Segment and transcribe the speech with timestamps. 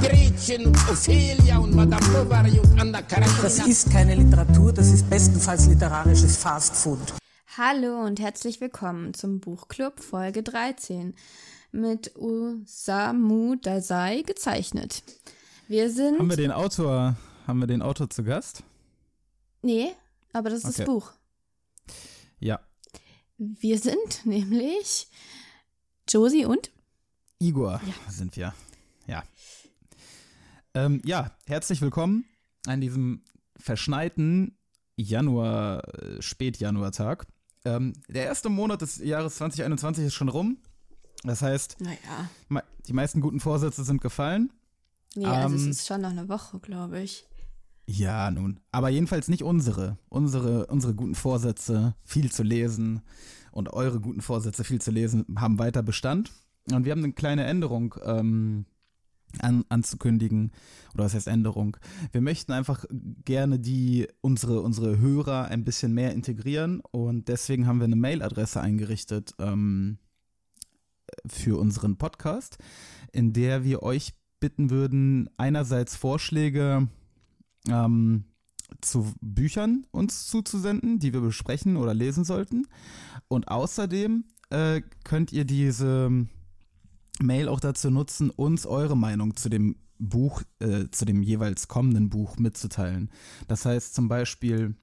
[0.00, 3.42] Gretchen und Ophelia und Madame Bovary und Anna Karenina.
[3.42, 6.98] Das ist keine Literatur, das ist bestenfalls literarisches Fastfood.
[7.56, 11.14] Hallo und herzlich willkommen zum Buchclub Folge 13
[11.72, 15.02] mit Osamu Dazai gezeichnet.
[15.68, 16.18] Wir sind.
[16.18, 18.62] Haben wir den Autor, haben wir den Autor zu Gast?
[19.62, 19.92] Nee,
[20.32, 20.76] aber das ist Okay.
[20.78, 21.12] das Buch.
[22.38, 22.60] Ja.
[23.38, 25.08] Wir sind nämlich
[26.08, 26.70] Josie und
[27.38, 28.54] Igor sind wir.
[30.76, 30.84] Ja.
[30.84, 32.26] Ähm, ja, herzlich willkommen
[32.66, 33.22] an diesem
[33.56, 34.58] verschneiten
[34.94, 37.26] Januar, äh, Spätjanuartag.
[37.64, 40.58] Ähm, der erste Monat des Jahres 2021 ist schon rum.
[41.24, 42.62] Das heißt, naja.
[42.86, 44.52] die meisten guten Vorsätze sind gefallen.
[45.14, 47.26] Nee, also es Ähm, ist schon noch eine Woche, glaube ich.
[47.86, 48.60] Ja, nun.
[48.70, 49.96] Aber jedenfalls nicht unsere.
[50.10, 53.00] Unsere, unsere guten Vorsätze, viel zu lesen
[53.50, 56.32] und eure guten Vorsätze, viel zu lesen, haben weiter Bestand.
[56.70, 58.66] Und wir haben eine kleine Änderung ähm,
[59.38, 60.52] an, anzukündigen.
[60.94, 61.76] Oder was heißt Änderung?
[62.12, 62.84] Wir möchten einfach
[63.24, 66.80] gerne die, unsere, unsere Hörer ein bisschen mehr integrieren.
[66.90, 69.98] Und deswegen haben wir eine Mailadresse eingerichtet ähm,
[71.26, 72.58] für unseren Podcast,
[73.12, 76.88] in der wir euch bitten würden, einerseits Vorschläge
[77.68, 78.24] ähm,
[78.80, 82.66] zu Büchern uns zuzusenden, die wir besprechen oder lesen sollten.
[83.28, 86.26] Und außerdem äh, könnt ihr diese
[87.22, 92.10] Mail auch dazu nutzen, uns eure Meinung zu dem Buch, äh, zu dem jeweils kommenden
[92.10, 93.10] Buch mitzuteilen.
[93.48, 94.76] Das heißt zum Beispiel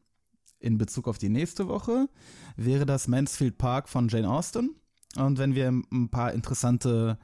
[0.60, 2.08] in Bezug auf die nächste Woche
[2.56, 4.76] wäre das Mansfield Park von Jane Austen.
[5.16, 7.20] Und wenn wir ein paar interessante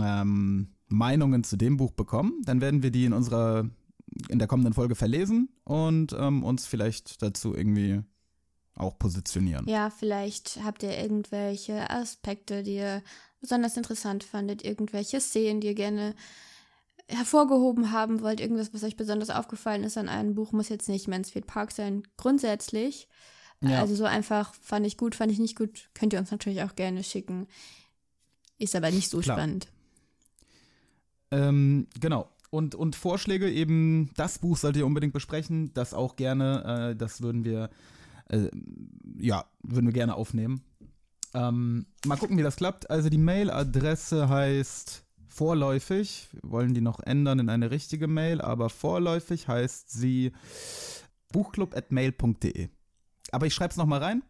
[0.00, 3.68] ähm, Meinungen zu dem Buch bekommen, dann werden wir die in unserer
[4.28, 8.02] in der kommenden Folge verlesen und ähm, uns vielleicht dazu irgendwie
[8.74, 9.66] auch positionieren.
[9.68, 13.02] Ja, vielleicht habt ihr irgendwelche Aspekte, die ihr
[13.40, 16.14] besonders interessant fandet, irgendwelche Szenen, die ihr gerne
[17.08, 21.06] hervorgehoben haben wollt, irgendwas, was euch besonders aufgefallen ist an einem Buch, muss jetzt nicht
[21.06, 23.08] Mansfield Park sein, grundsätzlich.
[23.60, 23.80] Ja.
[23.80, 26.74] Also so einfach fand ich gut, fand ich nicht gut, könnt ihr uns natürlich auch
[26.74, 27.46] gerne schicken.
[28.58, 29.36] Ist aber nicht so Klar.
[29.36, 29.68] spannend.
[31.30, 32.28] Ähm, genau.
[32.50, 37.20] Und, und Vorschläge eben, das Buch sollt ihr unbedingt besprechen, das auch gerne, äh, das
[37.20, 37.70] würden wir,
[38.28, 38.48] äh,
[39.18, 40.62] ja, würden wir gerne aufnehmen.
[41.34, 42.88] Ähm, mal gucken, wie das klappt.
[42.90, 48.70] Also die Mailadresse heißt vorläufig, wir wollen die noch ändern in eine richtige Mail, aber
[48.70, 50.32] vorläufig heißt sie
[51.32, 52.68] buchclub.mail.de.
[53.32, 54.22] Aber ich schreibe es nochmal rein.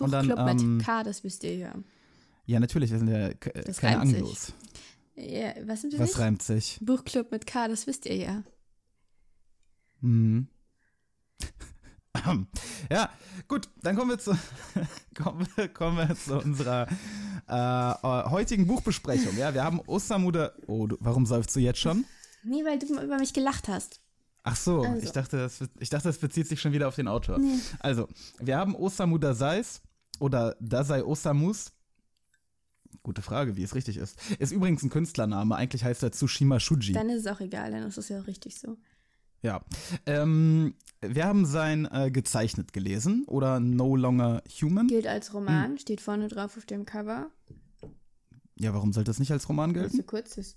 [0.00, 1.74] Und dann, Buchclub ähm, mit K, das wisst ihr ja.
[2.46, 3.30] Ja, natürlich, wir sind ja
[3.64, 4.00] Das keine.
[4.00, 4.52] Anglos.
[5.16, 6.18] ja was sind wir Was nicht?
[6.18, 6.78] reimt sich?
[6.82, 8.42] Buchclub mit K, das wisst ihr ja.
[10.00, 10.48] Mhm.
[12.90, 13.10] Ja,
[13.48, 14.36] gut, dann kommen wir zu,
[15.14, 16.86] kommen wir, kommen wir zu unserer
[17.48, 17.52] äh,
[18.06, 19.36] äh, heutigen Buchbesprechung.
[19.36, 20.52] Ja, wir haben Osamu da.
[20.66, 22.04] Oh, du, warum seufzt du jetzt schon?
[22.42, 24.00] Nee, weil du über mich gelacht hast.
[24.42, 25.02] Ach so, Also.
[25.02, 27.40] ich, dachte, das, ich dachte, das bezieht sich schon wieder auf den Autor.
[27.80, 28.08] Also,
[28.38, 29.80] wir haben Osamu Dazais
[30.20, 31.72] oder Dazai Osamus.
[33.02, 34.18] Gute Frage, wie es richtig ist.
[34.38, 35.56] Ist übrigens ein Künstlername.
[35.56, 36.92] Eigentlich heißt er Tsushima Shuji.
[36.92, 38.76] Dann ist es auch egal, dann ist es ja richtig so.
[39.44, 39.60] Ja.
[40.06, 44.86] Ähm, wir haben sein äh, gezeichnet gelesen oder No Longer Human.
[44.88, 45.34] Gilt als Hm.
[45.36, 47.30] Roman, steht vorne drauf auf dem Cover.
[48.58, 50.06] Ja, warum sollte das nicht als Roman Weil es so gelten?
[50.08, 50.56] kurz ist.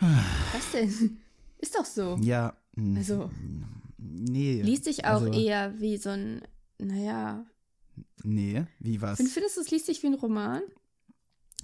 [0.00, 1.18] Was denn?
[1.58, 2.18] Ist doch so.
[2.20, 2.56] Ja.
[2.96, 3.30] Also,
[3.98, 4.60] Nee.
[4.62, 6.42] liest sich auch also, eher wie so ein,
[6.78, 7.46] naja.
[8.24, 9.16] Nee, wie was?
[9.18, 10.60] Findest du, es liest sich wie ein Roman?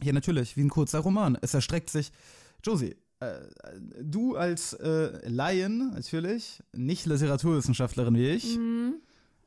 [0.02, 1.36] Ja, natürlich, wie ein kurzer Roman.
[1.42, 2.12] Es erstreckt sich.
[2.62, 2.96] Josie,
[4.02, 8.94] du als äh, Laien, natürlich, nicht Literaturwissenschaftlerin wie ich, Mhm.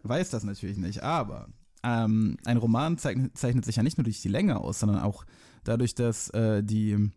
[0.03, 1.03] weiß das natürlich nicht.
[1.03, 1.47] Aber
[1.83, 5.25] ähm, ein Roman zeichnet, zeichnet sich ja nicht nur durch die Länge aus, sondern auch
[5.63, 7.11] dadurch, dass äh, die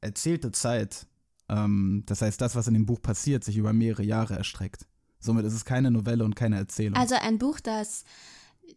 [0.00, 1.06] erzählte Zeit,
[1.48, 4.86] ähm, das heißt, das, was in dem Buch passiert, sich über mehrere Jahre erstreckt.
[5.20, 6.96] Somit ist es keine Novelle und keine Erzählung.
[6.98, 8.04] Also ein Buch, das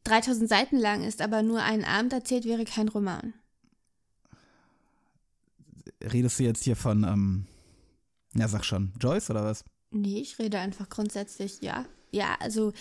[0.04, 3.34] 3000 Seiten lang ist, aber nur einen Abend erzählt, wäre kein Roman.
[6.02, 7.46] Redest du jetzt hier von, ähm,
[8.36, 9.64] ja, sag schon, Joyce oder was?
[9.92, 11.86] Nee, ich rede einfach grundsätzlich, ja.
[12.12, 12.74] Ja, also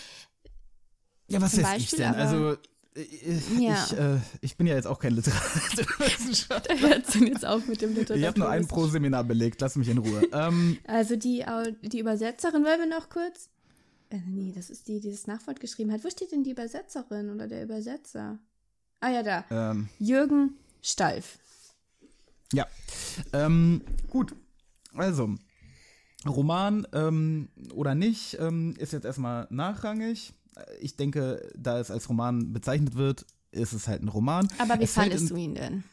[1.29, 2.15] Ja, was weiß ich denn?
[2.15, 2.57] Also,
[2.95, 3.85] ich, Ja.
[3.85, 6.79] ich, äh, ich bin ja jetzt auch kein Literaturwissenschaftler.
[6.81, 8.67] Hört denn jetzt auf mit dem Ich habe nur ein?
[8.67, 10.23] Pro-Seminar belegt, lass mich in Ruhe.
[10.33, 11.45] ähm, Also die,
[11.83, 13.51] die Übersetzerin, wollen wir noch kurz?
[14.11, 16.03] Äh, nee, das ist die, die das Nachwort geschrieben hat.
[16.05, 18.39] Wo steht denn die Übersetzerin oder der Übersetzer?
[19.01, 19.45] Ah ja, da.
[19.51, 21.39] ähm, Jürgen Stalf.
[22.53, 22.67] Ja.
[23.33, 24.35] Ähm, gut.
[24.95, 25.35] Also,
[26.27, 30.33] Roman ähm, oder nicht, ähm, ist jetzt erstmal nachrangig.
[30.81, 34.49] Ich denke, da es als Roman bezeichnet wird, ist es halt ein Roman.
[34.59, 35.85] Aber wie Es fandest du ihn denn?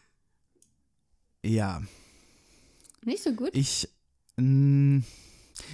[1.44, 1.82] Ja,
[3.04, 3.52] Nicht so gut?
[3.54, 3.88] ich.
[4.38, 5.04] mh,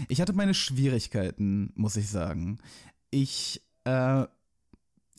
[0.09, 2.59] ich hatte meine Schwierigkeiten, muss ich sagen.
[3.09, 3.61] Ich.
[3.85, 4.25] Äh,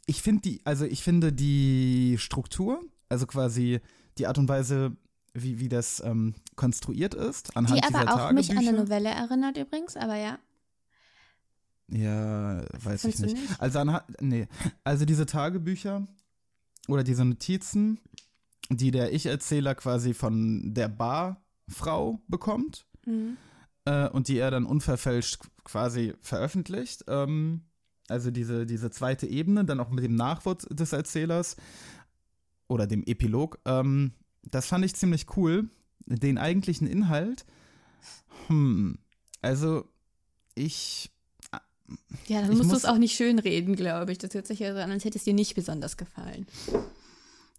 [0.06, 3.80] ich finde die, also ich finde die Struktur, also quasi
[4.18, 4.96] die Art und Weise,
[5.34, 8.72] wie, wie das ähm, konstruiert ist, anhand die aber auch mich an eine.
[8.72, 10.38] Novelle erinnert übrigens, aber ja.
[11.88, 13.48] Ja, weiß ich Findest nicht.
[13.50, 13.60] nicht?
[13.60, 14.48] Also, anha- nee.
[14.84, 16.06] also diese Tagebücher
[16.88, 18.00] oder diese Notizen,
[18.70, 23.36] die der Ich-Erzähler quasi von der Barfrau bekommt Mhm.
[23.84, 27.04] äh, und die er dann unverfälscht quasi veröffentlicht.
[27.08, 27.62] Ähm,
[28.08, 31.56] also diese, diese zweite Ebene, dann auch mit dem Nachwort des Erzählers
[32.68, 33.58] oder dem Epilog.
[33.64, 35.68] Ähm, das fand ich ziemlich cool.
[36.06, 37.46] Den eigentlichen Inhalt,
[38.48, 38.98] hm,
[39.40, 39.84] also
[40.54, 41.10] ich
[42.26, 44.18] Ja, dann Ich musst du es auch nicht schön reden, glaube ich.
[44.18, 46.46] Das hört sich ja so an, als hätte es dir nicht besonders gefallen.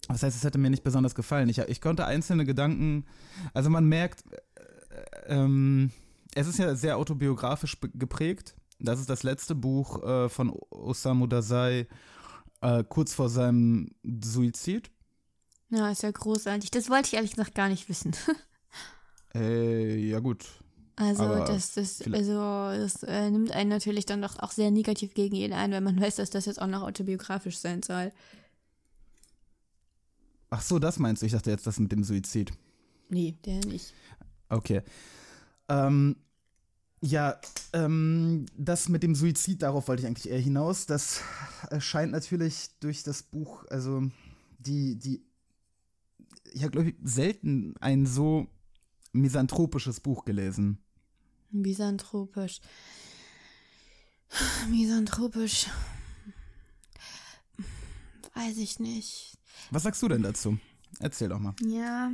[0.08, 1.48] Was heißt, es hätte mir nicht besonders gefallen.
[1.50, 3.06] Ich, ich konnte einzelne Gedanken,
[3.54, 5.92] also man merkt, äh, ähm,
[6.36, 8.56] es ist ja sehr autobiografisch geprägt.
[8.80, 11.88] Das ist das letzte Buch äh, von Osamu Dazai
[12.62, 14.92] äh, kurz vor seinem Suizid.
[15.74, 16.70] Ja, ist ja großartig.
[16.70, 18.16] Das wollte ich ehrlich gesagt gar nicht wissen.
[19.36, 20.46] Äh, ja gut.
[20.96, 25.16] Also Aber das, das, also das äh, nimmt einen natürlich dann doch auch sehr negativ
[25.16, 28.12] gegen jeden ein, wenn man weiß, dass das jetzt auch noch autobiografisch sein soll.
[30.52, 31.26] Ach so, das meinst du?
[31.26, 32.54] Ich dachte jetzt das mit dem Suizid.
[33.10, 33.92] Nee, der nicht.
[34.50, 34.84] Okay.
[35.68, 36.16] Ähm,
[37.02, 37.42] ja,
[37.74, 40.86] ähm, das mit dem Suizid, darauf wollte ich eigentlich eher hinaus.
[40.86, 41.22] Das
[41.80, 44.04] scheint natürlich durch das Buch, also
[44.60, 45.24] die, die,
[46.52, 48.48] ich habe, glaube ich, selten ein so
[49.12, 50.84] misanthropisches Buch gelesen.
[51.52, 52.62] Misanthropisch.
[54.70, 55.68] Misanthropisch.
[58.34, 59.38] Weiß ich nicht.
[59.70, 60.58] Was sagst du denn dazu?
[61.00, 61.54] Erzähl doch mal.
[61.64, 62.12] Ja.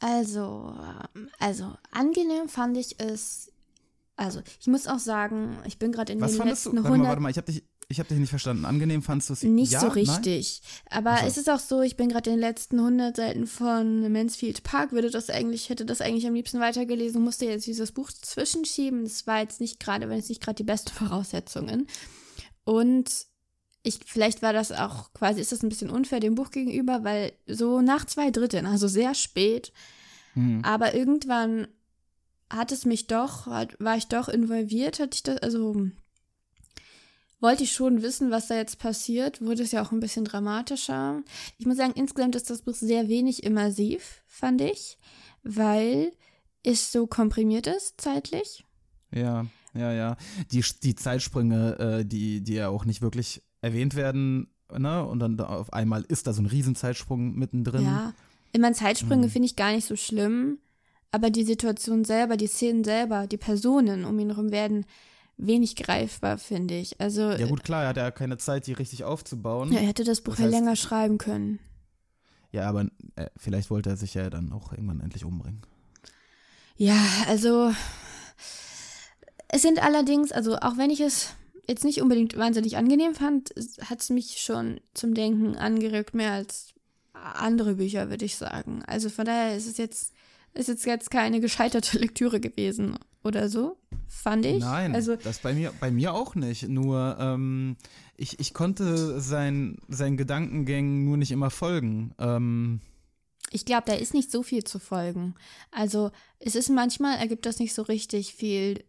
[0.00, 0.76] Also,
[1.14, 3.52] ähm, also angenehm fand ich es.
[4.16, 6.70] Also, ich muss auch sagen, ich bin gerade in Was den fandest du?
[6.70, 8.64] letzten Warte mal, 100 warte mal, ich habe dich, ich hab dich nicht verstanden.
[8.64, 9.80] Angenehm fandst du es Nicht ja?
[9.80, 9.94] so Nein?
[9.96, 10.62] richtig.
[10.90, 11.26] Aber Ach so.
[11.26, 14.92] es ist auch so, ich bin gerade in den letzten 100 Seiten von Mansfield Park,
[14.92, 19.04] würde das eigentlich, hätte das eigentlich am liebsten weitergelesen, musste jetzt dieses Buch zwischenschieben.
[19.04, 21.86] Das war jetzt nicht gerade, wenn es nicht gerade die besten Voraussetzungen.
[22.64, 23.10] Und
[23.82, 27.32] ich, vielleicht war das auch quasi, ist das ein bisschen unfair dem Buch gegenüber, weil
[27.46, 29.72] so nach zwei Dritteln, also sehr spät,
[30.32, 30.62] Hm.
[30.64, 31.68] aber irgendwann
[32.50, 35.86] hat es mich doch, war ich doch involviert, hatte ich das, also
[37.44, 41.22] wollte ich schon wissen, was da jetzt passiert, wurde es ja auch ein bisschen dramatischer.
[41.58, 44.96] Ich muss sagen, insgesamt ist das Buch sehr wenig immersiv, fand ich,
[45.42, 46.10] weil
[46.62, 48.64] es so komprimiert ist zeitlich.
[49.12, 49.44] Ja,
[49.74, 50.16] ja, ja.
[50.52, 55.04] Die, die Zeitsprünge, äh, die, die ja auch nicht wirklich erwähnt werden, ne?
[55.04, 57.84] Und dann da auf einmal ist da so ein Riesenzeitsprung mittendrin.
[57.84, 58.14] Ja.
[58.58, 59.30] Meine, Zeitsprünge Mhm.
[59.30, 60.58] finde ich gar nicht so schlimm,
[61.10, 64.86] aber die Situation selber, die Szenen selber, die Personen um ihn herum werden
[65.36, 67.00] wenig greifbar, finde ich.
[67.00, 69.72] Also, Ja, gut, klar, er hat ja keine Zeit, die richtig aufzubauen.
[69.72, 71.58] er hätte das Buch Das ja heißt- länger schreiben können.
[72.52, 72.86] Ja, aber
[73.16, 75.60] äh, vielleicht wollte er sich ja dann auch irgendwann endlich umbringen.
[76.76, 76.96] Ja,
[77.28, 77.72] also
[79.48, 81.30] es sind allerdings, also auch wenn ich es
[81.68, 83.50] jetzt nicht unbedingt wahnsinnig angenehm fand,
[83.88, 86.74] hat es mich schon zum Denken angeregt, mehr als
[87.12, 88.82] andere Bücher, würde ich sagen.
[88.86, 90.12] Also von daher ist es jetzt,
[90.54, 94.60] ist jetzt, jetzt keine gescheiterte Lektüre gewesen oder so, fand ich.
[94.60, 96.68] Nein, Also das bei mir, bei mir auch nicht.
[96.68, 97.76] Nur ähm,
[98.16, 102.14] ich, ich konnte sein, seinen Gedankengängen nur nicht immer folgen.
[102.18, 102.80] Ähm,
[103.50, 105.34] Ich glaube, da ist nicht so viel zu folgen.
[105.70, 108.84] Also es ist manchmal, ergibt das nicht so richtig viel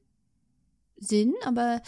[0.97, 1.81] Sinn, aber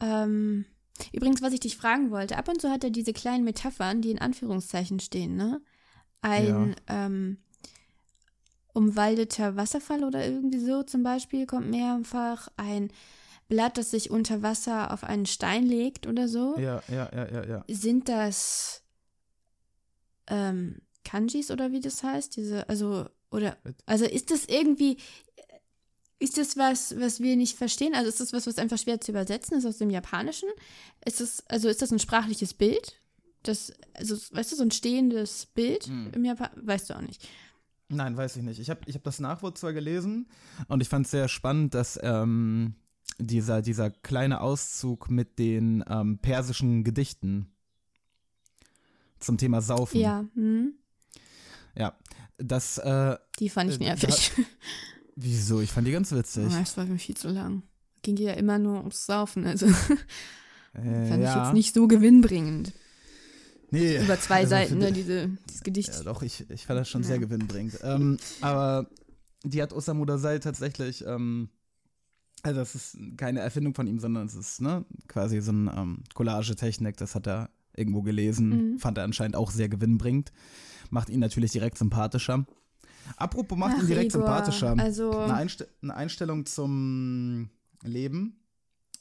[0.00, 0.64] ähm,
[1.12, 4.10] übrigens, was ich dich fragen wollte, ab und zu hat er diese kleinen Metaphern, die
[4.10, 5.60] in Anführungszeichen stehen, ne?
[6.22, 7.38] Ein ähm,
[8.74, 12.90] umwaldeter Wasserfall oder irgendwie so zum Beispiel kommt mehrfach ein
[13.48, 16.56] Blatt, das sich unter Wasser auf einen Stein legt oder so.
[16.58, 17.64] ja, ja, ja, ja, ja.
[17.68, 18.82] Sind das
[20.28, 22.36] ähm, Kanjis oder wie das heißt?
[22.36, 24.98] Diese, also, oder, also ist das irgendwie,
[26.20, 27.94] ist das was, was wir nicht verstehen?
[27.94, 30.48] Also ist das was, was einfach schwer zu übersetzen ist aus dem Japanischen?
[31.04, 33.00] Ist das, also ist das ein sprachliches Bild?
[33.42, 36.12] das, also, weißt du, so ein stehendes Bild Hm.
[36.14, 37.26] im Japan, weißt du auch nicht.
[37.90, 38.60] Nein, weiß ich nicht.
[38.60, 40.28] Ich habe ich hab das Nachwort zwar gelesen
[40.68, 42.74] und ich fand es sehr spannend, dass ähm,
[43.18, 47.52] dieser, dieser kleine Auszug mit den ähm, persischen Gedichten
[49.18, 50.00] zum Thema Saufen.
[50.00, 50.74] Ja, hm,
[51.74, 51.94] Ja.
[52.38, 54.32] Das, äh, die fand ich Äh, nervig.
[55.16, 55.60] wieso?
[55.60, 56.46] Ich fand die ganz witzig.
[56.48, 57.62] Das war mir viel zu lang.
[58.02, 59.66] Ging ja immer nur ums Saufen, also
[60.72, 61.30] Äh, fand ja.
[61.30, 62.72] ich jetzt nicht so gewinnbringend.
[63.70, 64.02] Nee.
[64.02, 65.88] Über zwei Also Seiten, ne, die- diese, dieses Gedicht.
[65.94, 67.08] Ja, doch, ich, ich fand das schon Ja.
[67.08, 67.78] sehr gewinnbringend.
[67.82, 68.88] Ähm, aber
[69.44, 71.48] die hat Osamu Dazai tatsächlich, ähm,
[72.42, 76.02] also das ist keine Erfindung von ihm, sondern es ist ne, quasi so eine ähm,
[76.14, 78.78] Collage-Technik, das hat er irgendwo gelesen, Mhm.
[78.78, 80.32] fand er anscheinend auch sehr gewinnbringend.
[80.90, 82.44] Macht ihn natürlich direkt sympathischer.
[83.16, 84.74] Apropos, macht ihn Ach, direkt Igor, sympathischer.
[84.78, 87.48] Also, Eine, Einste eine Einstellung zum
[87.82, 88.40] Leben.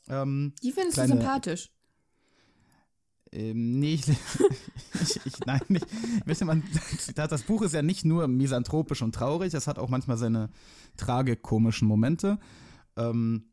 [0.08, 1.72] Ähm, die findest kleine- du sympathisch.
[3.32, 4.08] Ähm, nee, ich,
[5.02, 5.86] ich, ich, nein, nicht.
[6.26, 6.46] Möchte
[6.98, 10.50] Zitat, das Buch ist ja nicht nur misanthropisch und traurig, es hat auch manchmal seine
[10.98, 12.40] tragikomischen Momente.
[12.98, 13.46] Ähm,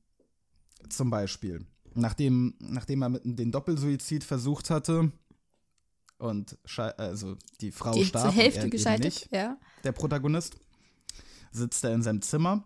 [0.89, 5.13] zum Beispiel, nachdem, nachdem er mit den Doppelsuizid versucht hatte
[6.19, 6.59] und
[6.97, 9.59] also die Frau Die starb, zur Hälfte gescheitert, ja.
[9.85, 10.57] der Protagonist,
[11.51, 12.65] sitzt er in seinem Zimmer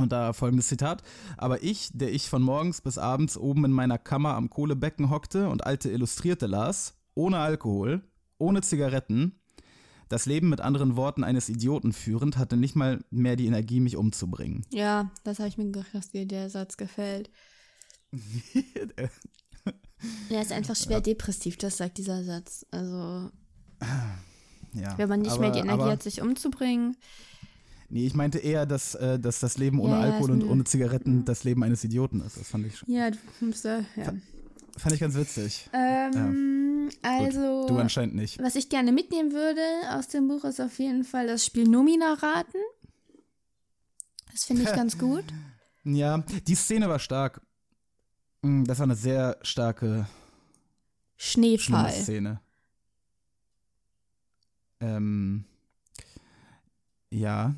[0.00, 1.02] und da folgendes Zitat.
[1.36, 5.48] Aber ich, der ich von morgens bis abends oben in meiner Kammer am Kohlebecken hockte
[5.48, 8.02] und alte Illustrierte las, ohne Alkohol,
[8.38, 9.40] ohne Zigaretten,
[10.08, 13.96] das Leben mit anderen Worten eines Idioten führend, hatte nicht mal mehr die Energie, mich
[13.96, 14.64] umzubringen.
[14.70, 17.30] Ja, das habe ich mir gedacht, dass dir der Satz gefällt.
[20.28, 22.66] Er ist einfach schwer depressiv, das sagt dieser Satz.
[22.70, 23.30] Also,
[24.74, 26.96] ja, wenn man nicht mehr die aber- Energie aber, hat, sich umzubringen.
[27.88, 30.64] Nee, ich meinte eher, dass, äh, dass das Leben ohne Ja, ja, Alkohol und ohne
[30.64, 32.36] Zigaretten das Leben eines Idioten ist.
[32.36, 34.12] Das fand ich, schon- Ja, du musst da, ja.
[34.76, 35.68] fand ich ganz witzig.
[35.72, 38.42] Ähm, also, Du anscheinend nicht.
[38.42, 39.60] was ich gerne mitnehmen würde
[39.92, 42.58] aus dem Buch ist auf jeden Fall das Spiel Nomina raten.
[44.32, 45.24] Das finde ich ganz gut.
[45.84, 47.40] Ja, die Szene war stark.
[48.42, 50.06] Mm, Das war eine sehr starke,
[51.16, 51.92] Schneefall.
[51.92, 52.40] Szene.
[54.80, 55.44] Ähm,
[57.10, 57.54] ja.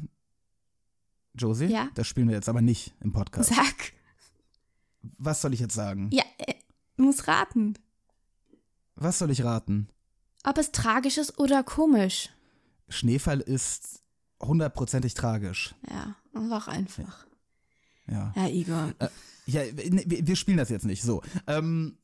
[1.35, 1.67] Josie?
[1.67, 1.89] Ja?
[1.95, 3.51] Das spielen wir jetzt aber nicht im Podcast.
[3.55, 3.93] Sag.
[5.19, 6.11] Was soll ich jetzt sagen?
[6.13, 6.55] Ja, äh,
[6.97, 7.75] du musst raten.
[8.97, 9.89] Was soll ich raten?
[10.45, 12.31] Ob es tragisch ist oder komisch.
[12.89, 14.03] Schneefall ist
[14.41, 15.75] hundertprozentig tragisch.
[15.89, 17.27] Ja, war einfach.
[18.07, 18.33] Ja.
[18.35, 18.93] Ja, Igor.
[19.47, 21.03] Ja, ne, wir spielen das jetzt nicht.
[21.03, 21.23] So.
[21.47, 21.99] Ähm,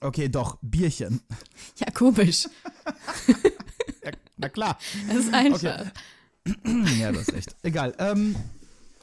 [0.00, 0.58] okay, doch.
[0.62, 1.20] Bierchen.
[1.76, 2.48] Ja, komisch.
[4.36, 4.78] Na klar.
[5.08, 5.92] Das ist einfach.
[6.98, 7.54] Ja, du hast recht.
[7.62, 7.94] Egal.
[7.98, 8.36] Ähm,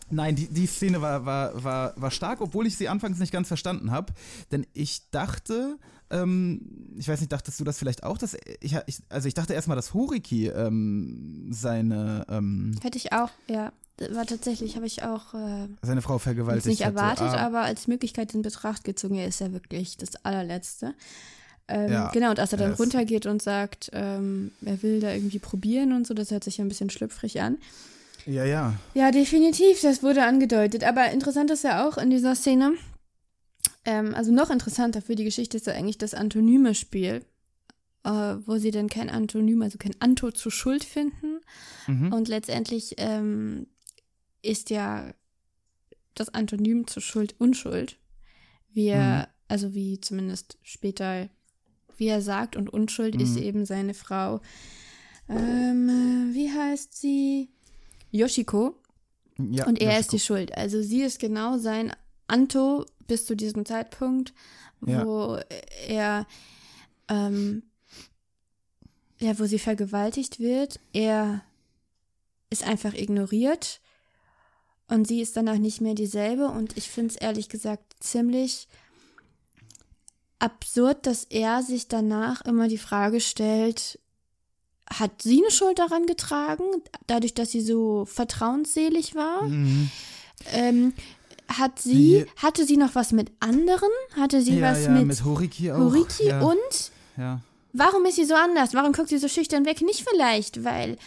[0.10, 3.48] nein, die, die Szene war, war, war, war stark, obwohl ich sie anfangs nicht ganz
[3.48, 4.14] verstanden habe.
[4.52, 5.78] Denn ich dachte,
[6.10, 8.18] ähm, ich weiß nicht, dachtest du das vielleicht auch?
[8.18, 13.30] Dass ich, ich, also ich dachte erstmal, dass Horiki ähm, seine, ähm, Hätte ich auch,
[13.48, 13.72] ja.
[14.12, 18.34] War tatsächlich, habe ich auch äh, seine Frau vergewaltigt nicht erwartet, Ah, aber als Möglichkeit
[18.34, 19.16] in Betracht gezogen.
[19.16, 20.94] Er ist ja wirklich das allerletzte.
[21.70, 25.14] Ähm, Ja, genau, und als er dann er runtergeht und sagt, ähm, er will da
[25.14, 27.58] irgendwie probieren und so, das hört sich ja ein bisschen schlüpfrig an.
[28.26, 28.74] Ja, ja.
[28.94, 30.84] Ja, definitiv, das wurde angedeutet.
[30.84, 32.74] Aber interessant ist ja auch in dieser Szene,
[33.86, 37.24] ähm, also noch interessanter für die Geschichte ist ja eigentlich das antonyme Spiel,
[38.04, 41.40] äh, wo sie dann kein Antonym, also kein Anto zu Schuld finden.
[41.88, 42.12] Mhm.
[42.14, 43.68] Und letztendlich ähm,
[44.42, 45.14] ist ja
[46.16, 47.98] das Antonym zu Schuld Unschuld.
[48.72, 49.26] Wie er, Mhm.
[49.48, 51.30] also wie zumindest später,
[52.00, 53.44] wie er sagt, und Unschuld ist Mhm.
[53.44, 54.42] eben seine Frau.
[55.30, 57.50] Ähm, äh, wie heißt sie?
[58.12, 58.76] Yoshiko.
[59.38, 60.00] ja Und er Yoshiko.
[60.00, 60.58] ist die Schuld.
[60.58, 61.94] Also sie ist genau sein
[62.28, 64.34] Anto bis zu diesem Zeitpunkt,
[64.86, 65.06] Ja.
[65.06, 65.40] wo
[65.88, 66.26] er,
[67.10, 67.64] ähm,
[69.20, 70.80] ja, wo sie vergewaltigt wird.
[70.94, 71.44] Er
[72.50, 73.82] ist einfach ignoriert
[74.88, 76.48] und sie ist danach nicht mehr dieselbe.
[76.48, 78.68] Und ich finde es ehrlich gesagt ziemlich
[80.40, 84.00] absurd, dass er sich danach immer die Frage stellt,
[84.92, 86.64] hat sie eine Schuld daran getragen,
[87.08, 89.44] dadurch, dass sie so vertrauensselig war?
[89.44, 89.92] Mhm.
[90.54, 90.94] Ähm,
[91.48, 92.26] hat sie, Ja.
[92.38, 93.90] hatte sie noch was mit anderen?
[94.16, 95.78] Hatte sie ja, was ja, mit, mit Horiki auch.
[95.78, 96.32] Horiki?
[96.32, 96.92] Und
[97.74, 98.74] warum ist sie so anders?
[98.74, 99.82] Warum guckt sie so schüchtern weg?
[99.82, 100.98] Nicht vielleicht, weil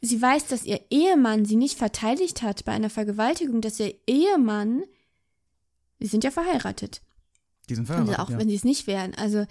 [0.00, 4.82] sie weiß, dass ihr Ehemann sie nicht verteidigt hat bei einer Vergewaltigung, dass ihr Ehemann,
[5.98, 7.02] sie sind ja verheiratet,
[7.70, 8.38] Die sind also auch ja.
[8.38, 9.14] wenn sie es nicht wären.
[9.14, 9.46] Also,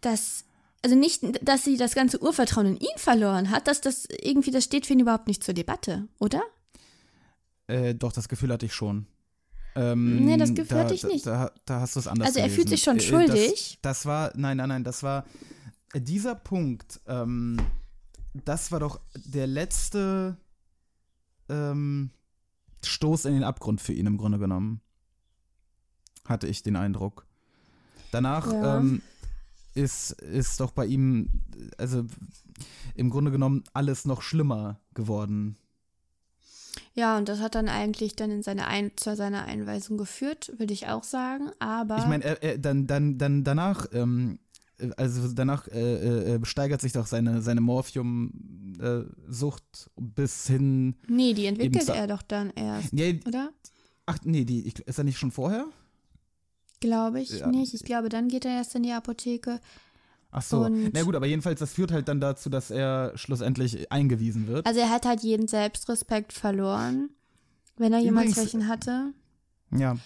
[0.00, 0.44] dass,
[0.84, 4.64] also nicht, dass sie das ganze Urvertrauen in ihn verloren hat, dass das irgendwie, das
[4.64, 6.42] steht für ihn überhaupt nicht zur Debatte, oder?
[7.68, 9.06] äh, doch, das Gefühl hatte ich schon.
[9.74, 11.24] Ähm, Nee, das Gefühl da, hatte ich nicht.
[11.26, 12.56] Da, da hast du es anders Also er gelesen.
[12.56, 13.78] fühlt sich schon Äh, schuldig.
[13.80, 15.24] Das, das war, nein, nein, nein, das war,
[15.94, 17.58] äh, dieser Punkt, ähm,
[18.34, 20.36] das war doch der letzte
[21.48, 22.10] ähm,
[22.84, 24.80] Stoß in den Abgrund für ihn im Grunde genommen.
[26.26, 27.26] Hatte ich den Eindruck.
[28.12, 28.78] Danach Ja.
[28.78, 29.02] ähm,
[29.74, 31.28] ist, ist doch bei ihm,
[31.78, 32.04] also
[32.94, 35.56] im Grunde genommen alles noch schlimmer geworden.
[36.94, 40.74] Ja, und das hat dann eigentlich dann in seine Ein zu seiner Einweisung geführt, würde
[40.74, 41.50] ich auch sagen.
[41.58, 44.38] Aber Ich meine, er, er, dann, dann, dann danach, ähm,
[44.78, 50.96] äh, also danach äh, äh, steigert sich doch seine, seine Morphium-Sucht bis hin.
[51.08, 53.50] nee, die entwickelt er doch dann erst, Nee, oder?
[54.06, 55.66] ach nee, die, ich, ist er nicht schon vorher?
[56.82, 57.46] Glaube ich Ja.
[57.46, 57.72] nicht.
[57.72, 59.60] Ich glaube, dann geht er erst in die Apotheke.
[60.32, 60.64] Ach so.
[60.64, 64.66] Und- Na gut, aber jedenfalls, das führt halt dann dazu, dass er schlussendlich eingewiesen wird.
[64.66, 67.10] Also er hat halt jeden Selbstrespekt verloren,
[67.76, 69.12] wenn er jemals welchen hatte.
[69.70, 69.96] Ja.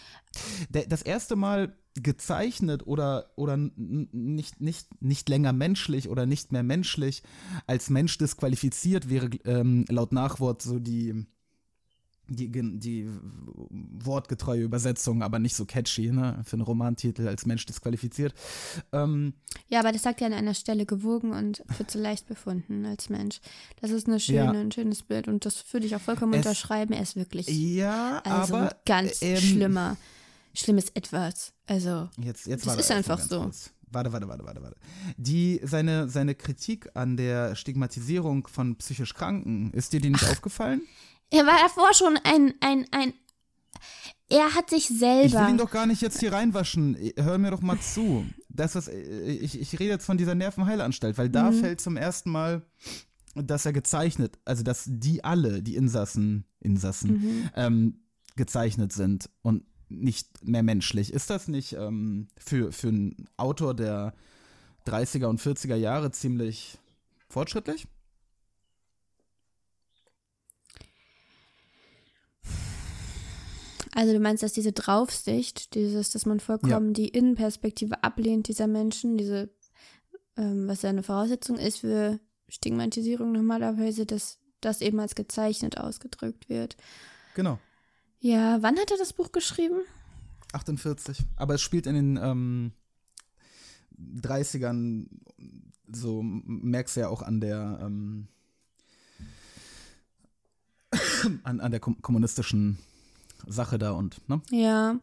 [0.88, 7.22] Das erste Mal gezeichnet oder, oder nicht, nicht, nicht länger menschlich oder nicht mehr menschlich
[7.66, 11.24] als Mensch disqualifiziert wäre ähm, laut Nachwort so die,
[12.28, 13.08] die, die
[13.70, 16.40] wortgetreue Übersetzung, aber nicht so catchy, ne?
[16.44, 18.34] Für einen Romantitel als Mensch disqualifiziert.
[18.92, 19.34] Ähm,
[19.68, 23.08] Ja, aber das sagt er an einer Stelle gewogen und für zu leicht befunden als
[23.08, 23.40] Mensch.
[23.80, 24.50] Das ist eine schöne, Ja.
[24.50, 26.92] ein schönes Bild und das würde ich auch vollkommen Es- unterschreiben.
[26.92, 28.70] Er ist wirklich ja, also aber.
[28.70, 29.96] ein ganz ähm, schlimmer,
[30.54, 31.52] schlimmes Etwas.
[31.66, 33.42] Also Jetzt, jetzt Das ist einfach so.
[33.42, 33.70] kurz.
[33.88, 34.76] Warte, warte, warte, warte, warte.
[35.16, 40.82] Die, seine, seine Kritik an der Stigmatisierung von psychisch Kranken, ist dir die nicht aufgefallen?
[41.30, 43.12] Er war davor schon ein, ein, ein.
[44.28, 45.56] Er hat sich Ich will ihn selber.
[45.56, 46.96] doch gar nicht jetzt hier reinwaschen.
[47.16, 48.26] Hör mir doch mal zu.
[48.48, 48.98] Das, was, äh,
[49.32, 51.32] ich, ich rede jetzt von dieser Nervenheilanstalt, weil Mhm.
[51.32, 52.62] da fällt zum ersten Mal,
[53.34, 57.50] dass er gezeichnet, also dass die alle, die Insassen, Insassen, Mhm.
[57.54, 58.00] ähm,
[58.34, 61.12] gezeichnet sind und nicht mehr menschlich.
[61.12, 64.12] Ist das nicht ähm, für, für einen Autor der
[64.86, 66.78] 30er und 40er Jahre ziemlich
[67.28, 67.86] fortschrittlich?
[73.96, 79.16] Also du meinst, dass diese Draufsicht, dieses, dass man vollkommen die Innenperspektive ablehnt dieser Menschen,
[79.16, 79.48] diese,
[80.36, 86.50] ähm, was ja eine Voraussetzung ist für Stigmatisierung normalerweise, dass das eben als gezeichnet ausgedrückt
[86.50, 86.76] wird.
[87.36, 87.58] Genau.
[88.20, 89.80] Ja, wann hat er das Buch geschrieben?
[90.52, 91.24] 48.
[91.36, 92.72] Aber es spielt in den ähm,
[93.98, 95.06] 30ern,
[95.90, 98.28] so merkst du ja auch an der ähm,
[101.44, 102.76] an, an der kom kommunistischen
[103.46, 104.40] Sache da und, ne?
[104.50, 104.96] Ja.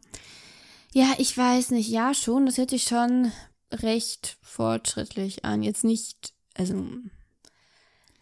[0.92, 1.88] Ja, ich weiß nicht.
[1.88, 2.46] Ja, schon.
[2.46, 3.32] Das hört sich schon
[3.72, 5.62] recht fortschrittlich an.
[5.62, 6.86] Jetzt nicht, also,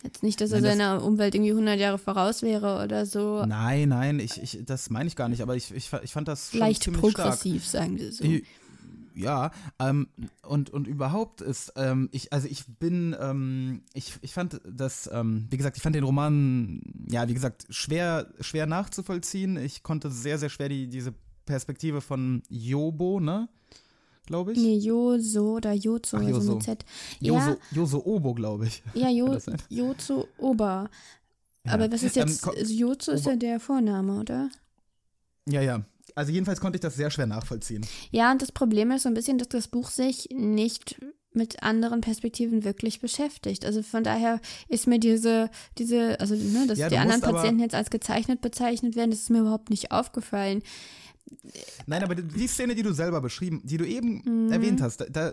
[0.03, 3.45] jetzt nicht, dass er Nein, das- seiner Umwelt irgendwie 100 Jahre voraus wäre oder so.
[3.45, 6.55] Nein, nein, ich, ich, das meine ich gar nicht, aber ich, ich, ich fand das
[6.55, 8.25] Leicht progressiv, sagen wir so.
[9.15, 10.09] Ja, ähm,
[10.43, 15.47] und, und überhaupt ist, ähm, ich, also ich bin, ähm, ich, ich fand das, ähm,
[15.51, 19.57] wie gesagt, ich fand den Roman, ja, wie gesagt, schwer, schwer nachzuvollziehen.
[19.57, 21.13] Ich konnte sehr, sehr schwer die, diese
[21.45, 23.49] Perspektive von Jobo, ne?
[24.27, 24.59] Glaube ich.
[24.59, 26.55] Nee, Joso oder Jozo, Ach, also Joso.
[26.55, 26.85] mit Z.
[27.21, 28.83] Joso, Ja, Joso Obo, glaube ich.
[28.95, 29.37] ja jo?
[29.69, 30.89] Jozo Ober.
[31.65, 34.49] Aber was ist Ähm, jetzt, also Jozo ist ja der Vorname, oder?
[35.49, 35.85] Ja, ja.
[36.15, 37.87] Also jedenfalls konnte ich das sehr schwer nachvollziehen.
[38.11, 40.97] Ja, und das Problem ist so ein bisschen, dass das Buch sich nicht
[41.35, 43.65] mit anderen Perspektiven wirklich beschäftigt.
[43.65, 47.75] Also von daher ist mir diese, diese, also ne, dass Ja, die anderen Patienten jetzt
[47.75, 50.63] als gezeichnet bezeichnet werden, das ist mir überhaupt nicht aufgefallen.
[51.87, 54.53] Nein, aber die Szene, die du selber beschrieben, die du eben Mhm.
[54.53, 55.33] erwähnt hast, da, da,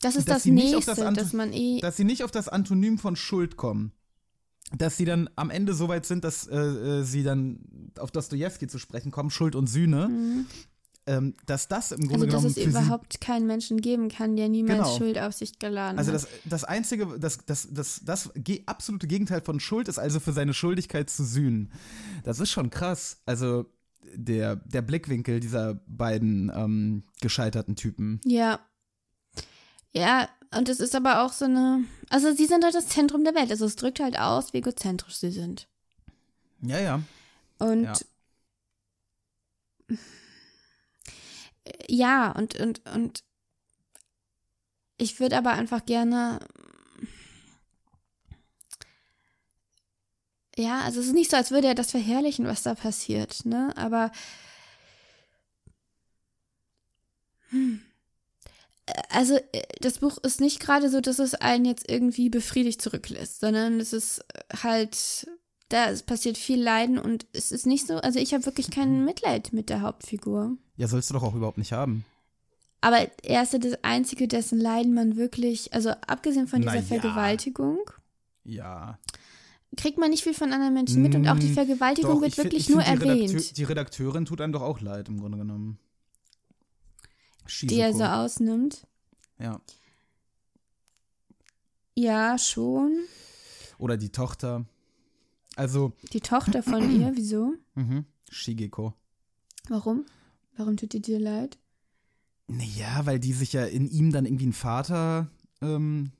[0.00, 1.80] Das ist Dass das Nächste, das dass man eh.
[1.80, 3.92] dass sie nicht auf das Antonym von Schuld kommen.
[4.76, 7.60] Dass sie dann am Ende so weit sind, dass äh, äh, sie dann
[7.98, 10.44] auf Dostoevsky zu sprechen kommen, Schuld und Sühne,
[11.06, 12.34] ähm, dass das im Grunde Mhm.
[12.34, 14.96] also, dass genommen es für sie überhaupt keinen Menschen geben kann, der niemals Genau.
[14.98, 16.22] Schuld auf sich geladen Also hat.
[16.22, 18.30] das, das einzige, das, das, das, das
[18.66, 21.72] absolute Gegenteil von Schuld ist also für seine Schuldigkeit zu sühnen.
[22.24, 23.22] Das ist schon krass.
[23.24, 23.72] Also
[24.14, 28.20] der, der Blickwinkel dieser beiden ähm, gescheiterten Typen.
[28.26, 28.60] Ja.
[29.94, 31.84] Ja, und es ist aber auch so eine.
[32.10, 33.50] Also, sie sind halt das Zentrum der Welt.
[33.50, 35.68] Also, es drückt halt aus, wie egozentrisch sie sind.
[36.62, 37.02] Ja, ja.
[37.58, 37.84] Und.
[37.84, 37.94] Ja.
[41.88, 43.24] Ja, und, und, und.
[44.96, 46.40] Ich würde aber einfach gerne.
[50.56, 53.72] Ja, also es ist nicht so, als würde er das verherrlichen, was da passiert, ne?
[53.76, 54.10] Aber.
[57.50, 57.80] Hm.
[59.10, 63.40] Also, äh, das Buch ist nicht gerade so, dass es einen jetzt irgendwie befriedigt zurücklässt,
[63.40, 64.24] sondern es ist
[64.62, 65.28] halt
[65.70, 69.52] da passiert viel Leiden und es ist nicht so, also ich habe wirklich kein Mitleid
[69.52, 70.56] mit der Hauptfigur.
[70.76, 72.06] Ja, sollst du doch auch überhaupt nicht haben.
[72.80, 76.80] Aber er ist ja das Einzige, dessen Leiden man wirklich, also abgesehen von dieser ja.
[76.82, 77.80] Vergewaltigung,
[78.44, 78.98] Ja.
[79.76, 82.34] kriegt man nicht viel von anderen Menschen mit und auch die Mm, Vergewaltigung Doch, wird
[82.34, 85.08] find- wirklich ich nur find, die erwähnt, Redakteu- die Redakteurin tut einem doch auch leid,
[85.10, 85.78] im Grunde genommen.
[87.62, 87.98] Die er Shizuko.
[87.98, 88.86] so ausnimmt.
[89.38, 89.60] Ja.
[91.96, 92.96] Ja, schon.
[93.78, 94.64] Oder die Tochter.
[95.56, 97.54] Also, Die Tochter von ihr, wieso?
[97.74, 98.04] mhm.
[98.30, 98.94] Shigeko.
[99.68, 100.04] Warum?
[100.56, 101.58] Warum tut die dir leid?
[102.46, 105.28] Naja, weil die sich ja in ihm dann irgendwie einen Vater,
[105.60, 106.12] ähm,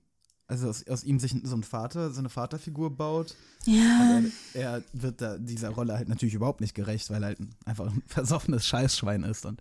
[0.48, 3.36] also aus, aus ihm sich so ein Vater, so eine Vaterfigur baut.
[3.66, 4.16] Ja.
[4.16, 7.40] Und er, er wird da dieser Rolle halt natürlich überhaupt nicht gerecht, weil er halt
[7.40, 9.44] ein, einfach ein versoffenes Scheißschwein ist.
[9.44, 9.60] Und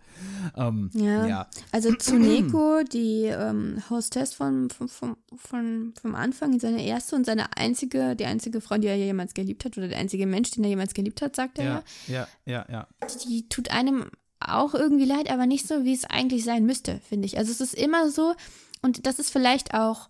[0.55, 1.27] ähm, Ja.
[1.27, 1.47] ja.
[1.73, 7.57] Also Tsuneko, die ähm, Hostess von, von, von, von, vom Anfang, seine erste und seine
[7.57, 10.69] einzige, die einzige Frau, die er jemals geliebt hat, oder der einzige Mensch, den er
[10.69, 11.83] jemals geliebt hat, sagt er ja.
[12.07, 12.87] Ja, ja, ja, ja.
[13.27, 14.05] Die tut einem
[14.39, 17.37] auch irgendwie leid, aber nicht so, wie es eigentlich sein müsste, finde ich.
[17.37, 18.35] Also es ist immer so,
[18.81, 20.07] und das ist vielleicht auch,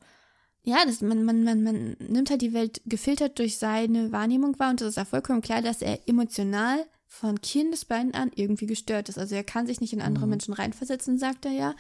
[0.67, 4.71] ja, das, man, man, man, man nimmt halt die Welt gefiltert durch seine Wahrnehmung wahr
[4.71, 9.17] und es ist auch vollkommen klar, dass er emotional von Kindesbeinen an irgendwie gestört ist.
[9.17, 11.75] Also er kann sich nicht in andere Menschen reinversetzen, sagt er ja.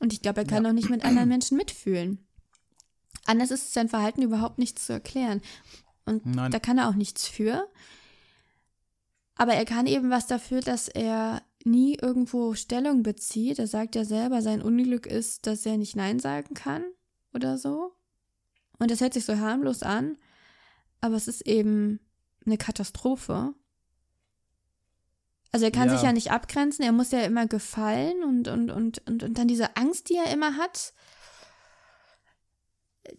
[0.00, 2.26] Und ich glaube, er kann auch nicht mit anderen Menschen mitfühlen.
[3.24, 5.40] Anders ist sein Verhalten überhaupt nicht zu erklären.
[6.04, 6.50] Und Nein.
[6.50, 7.68] da kann er auch nichts für.
[9.36, 13.60] Aber er kann eben was dafür, dass er nie irgendwo Stellung bezieht.
[13.60, 16.82] Er sagt ja selber, sein Unglück ist, dass er nicht Nein sagen kann
[17.32, 17.92] oder so.
[18.78, 20.16] Und das hört sich so harmlos an,
[21.00, 22.00] aber es ist eben
[22.44, 23.54] eine Katastrophe.
[25.52, 25.94] Also er kann Ja.
[25.94, 29.46] sich ja nicht abgrenzen, er muss ja immer gefallen und, und, und, und, und dann
[29.48, 30.92] diese Angst, die er immer hat.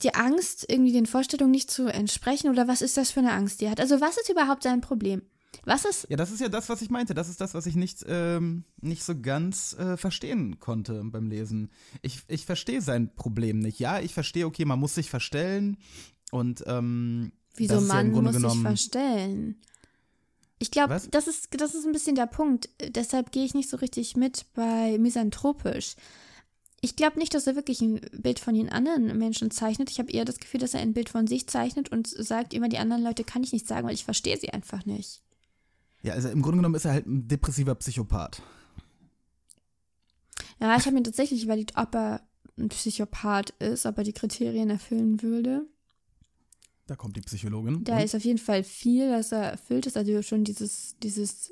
[0.02, 3.62] Die Angst, irgendwie den Vorstellungen nicht zu entsprechen oder was ist das für eine Angst,
[3.62, 3.80] die er hat?
[3.80, 5.22] Also was ist überhaupt sein Problem?
[5.64, 7.14] Was ist, Ja, das ist ja das, was ich meinte.
[7.14, 11.72] Das ist das, was ich nicht, ähm, nicht so ganz äh, verstehen konnte beim Lesen.
[12.02, 13.80] Ich, ich verstehe sein Problem nicht.
[13.80, 15.78] Ja, ich verstehe, okay, man muss sich verstellen
[16.32, 19.62] und ähm, wieso ja man Grunde muss sich verstellen?
[20.58, 22.70] Ich glaube, das ist, das ist ein bisschen der Punkt.
[22.80, 25.96] Deshalb gehe ich nicht so richtig mit bei misanthropisch.
[26.82, 29.90] Ich glaube nicht, dass er wirklich ein Bild von den anderen Menschen zeichnet.
[29.90, 32.70] Ich habe eher das Gefühl, dass er ein Bild von sich zeichnet und sagt, immer
[32.70, 35.22] die anderen Leute kann ich nicht sagen, weil ich verstehe sie einfach nicht.
[36.06, 38.42] Ja, also im Grunde genommen ist er halt ein depressiver Psychopath.
[40.60, 42.22] Ja, ich habe mir tatsächlich überlegt, ob er
[42.58, 45.66] ein Psychopath ist, ob er die Kriterien erfüllen würde.
[46.88, 47.84] Da kommt die Psychologin.
[47.84, 49.98] Da ist auf jeden Fall viel, dass er erfüllt ist.
[49.98, 51.52] Also schon dieses, dieses,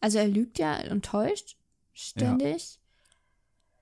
[0.00, 1.56] also er lügt ja und täuscht
[1.92, 2.78] ständig,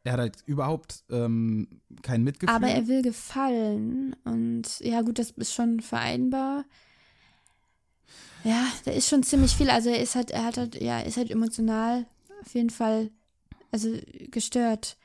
[0.05, 2.55] er hat halt überhaupt ähm, kein Mitgefühl.
[2.57, 4.17] aber er will gefallen.
[4.25, 6.65] Und ja, gut, das ist schon vereinbar.
[8.45, 9.71] Ja, da ist schon ziemlich viel.
[9.71, 12.07] Also er ist halt, er hat halt, ja, ist halt emotional
[12.41, 13.11] auf jeden Fall,
[13.71, 13.91] also
[14.31, 14.97] gestört.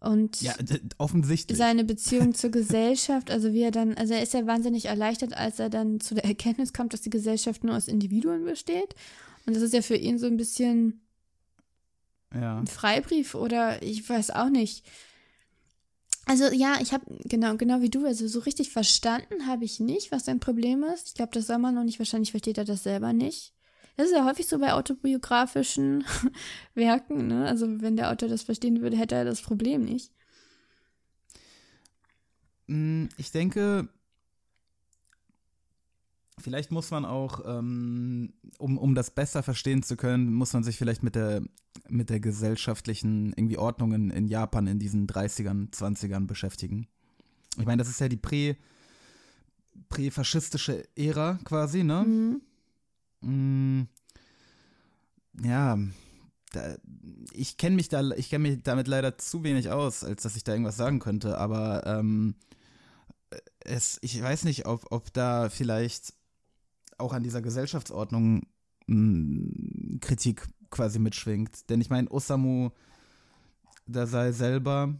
[0.00, 0.54] Und ja,
[0.98, 1.58] offensichtlich.
[1.58, 5.58] seine Beziehung zur Gesellschaft, also wie er dann, also er ist ja wahnsinnig erleichtert, als
[5.58, 8.94] er dann zu der Erkenntnis kommt, dass die Gesellschaft nur aus Individuen besteht.
[9.44, 11.00] Und das ist ja für ihn so ein bisschen
[12.32, 12.58] ja.
[12.58, 14.84] ein Freibrief oder ich weiß auch nicht.
[16.28, 20.12] Also ja, ich habe genau genau wie du, also so richtig verstanden habe ich nicht,
[20.12, 21.08] was sein Problem ist.
[21.08, 21.98] Ich glaube, das soll man noch nicht.
[21.98, 23.54] Wahrscheinlich versteht er das selber nicht.
[23.96, 26.04] Das ist ja häufig so bei autobiografischen
[26.74, 27.28] Werken.
[27.28, 27.46] Ne?
[27.46, 30.12] Also wenn der Autor das verstehen würde, hätte er das Problem nicht.
[32.66, 33.88] Mm, Ich denke,
[36.38, 40.76] vielleicht muss man auch, ähm, um, um das besser verstehen zu können, muss man sich
[40.76, 41.42] vielleicht mit der,
[41.88, 46.88] mit der gesellschaftlichen irgendwie Ordnung in, in Japan in diesen 30ern, 20ern beschäftigen.
[47.58, 48.56] Ich meine, das ist ja die prä,
[49.88, 52.04] präfaschistische Ära quasi, ne?
[52.04, 52.40] Mhm.
[53.20, 53.88] Mm,
[55.42, 55.78] ja,
[56.52, 56.76] da,
[57.32, 60.44] ich kenne mich da, ich kenne mich damit leider zu wenig aus, als dass ich
[60.44, 61.38] da irgendwas sagen könnte.
[61.38, 62.36] Aber ähm,
[63.60, 66.14] es, ich weiß nicht, ob, ob da vielleicht
[66.98, 68.42] auch an dieser Gesellschaftsordnung
[68.86, 71.68] mh, Kritik quasi mitschwingt.
[71.70, 72.70] Denn ich meine, Osamu
[73.86, 74.94] Dazai selber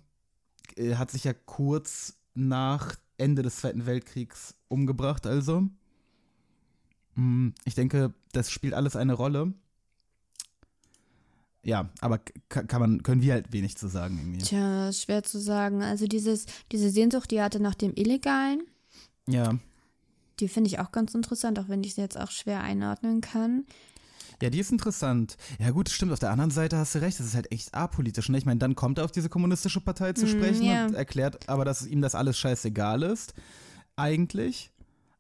[0.76, 5.64] äh, hat sich ja kurz nach Ende des Zweiten Weltkriegs umgebracht, also.
[7.16, 9.52] Mm, Ich denke, das spielt alles eine Rolle.
[11.64, 14.38] Ja, aber kann man, können wir halt wenig zu sagen irgendwie.
[14.38, 15.82] Tja, schwer zu sagen.
[15.82, 18.62] Also dieses, diese Sehnsucht, die er hatte nach dem Illegalen,
[19.26, 19.58] Ja.
[20.40, 23.64] Die finde ich auch ganz interessant, auch wenn ich sie jetzt auch schwer einordnen kann.
[24.40, 25.37] Ja, die ist interessant.
[25.59, 26.12] Ja, gut, stimmt.
[26.12, 27.18] Auf der anderen Seite hast du recht.
[27.18, 28.29] Das ist halt echt apolitisch.
[28.29, 28.38] Ne?
[28.38, 30.87] Ich meine, dann kommt er auf diese kommunistische Partei zu Mm, sprechen ja.
[30.87, 33.35] und erklärt aber, dass ihm das alles scheißegal ist.
[33.96, 34.70] Eigentlich.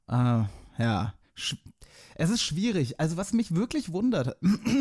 [0.08, 0.44] Äh,
[0.78, 1.14] ja,
[2.14, 3.00] es ist schwierig.
[3.00, 4.36] Also was mich wirklich wundert,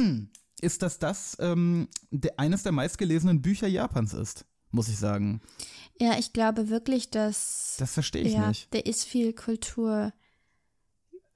[0.62, 5.42] ist, dass das ähm, de eines der meistgelesenen Bücher Japans ist, muss ich sagen.
[6.00, 7.76] Ja, ich glaube wirklich, dass.
[7.80, 8.74] Das verstehe ich ja, nicht.
[8.74, 10.14] da ist viel Kultur.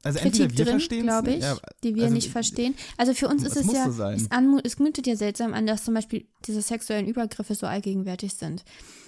[0.04, 2.76] Also Kritik entweder wir drin, verstehen glaube ich, ja, die wir also, nicht verstehen.
[2.98, 4.28] Also für uns ist es ja, so es,
[4.64, 8.64] es mutet ja seltsam an, dass zum Beispiel diese sexuellen Übergriffe so allgegenwärtig sind.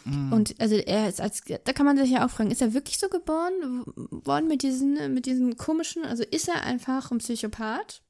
[0.05, 0.33] Mhm.
[0.33, 2.99] Und also er ist als, da kann man sich ja auch fragen, ist er wirklich
[2.99, 8.01] so geboren worden mit diesen, mit diesen komischen, also ist er einfach ein Psychopath?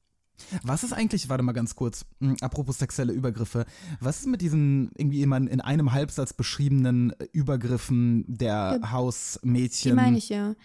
[0.64, 3.66] Was ist eigentlich, warte mal ganz kurz, mh, apropos sexuelle Übergriffe,
[4.00, 9.92] was ist mit diesen irgendwie immer in einem Halbsatz beschriebenen äh, Übergriffen der Ja, Hausmädchen?
[9.92, 10.56] Die meine ich ja.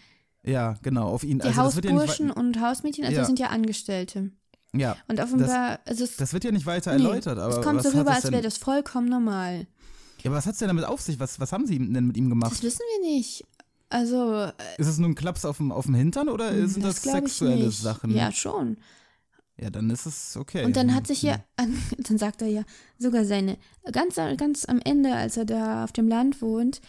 [0.44, 1.38] Ja, genau, auf ihn.
[1.38, 3.24] Die also das ja Hausburschen wei- und Hausmädchen, also Ja.
[3.24, 4.30] sind ja Angestellte.
[4.74, 7.82] ja, Und offenbar, also es, das wird ja nicht weiter nee, erläutert, aber es kommt
[7.82, 9.66] so hat rüber, das als wäre das vollkommen normal.
[10.22, 11.20] Ja, aber was hat's denn damit auf sich?
[11.20, 12.52] Was, was haben sie denn mit ihm gemacht?
[12.52, 13.44] Das wissen wir nicht.
[13.90, 17.04] Also, äh, Ist es nur ein Klaps auf dem, auf dem Hintern oder sind das,
[17.04, 17.70] ich sexuelle.
[17.70, 18.10] Sachen?
[18.10, 18.76] Ja, schon.
[19.60, 20.64] Ja, dann ist es okay.
[20.64, 22.62] Und dann hat sich ja, dann sagt er ja,
[22.98, 23.56] sogar seine,
[23.90, 26.80] ganz, ganz am Ende, als er da auf dem Land wohnt,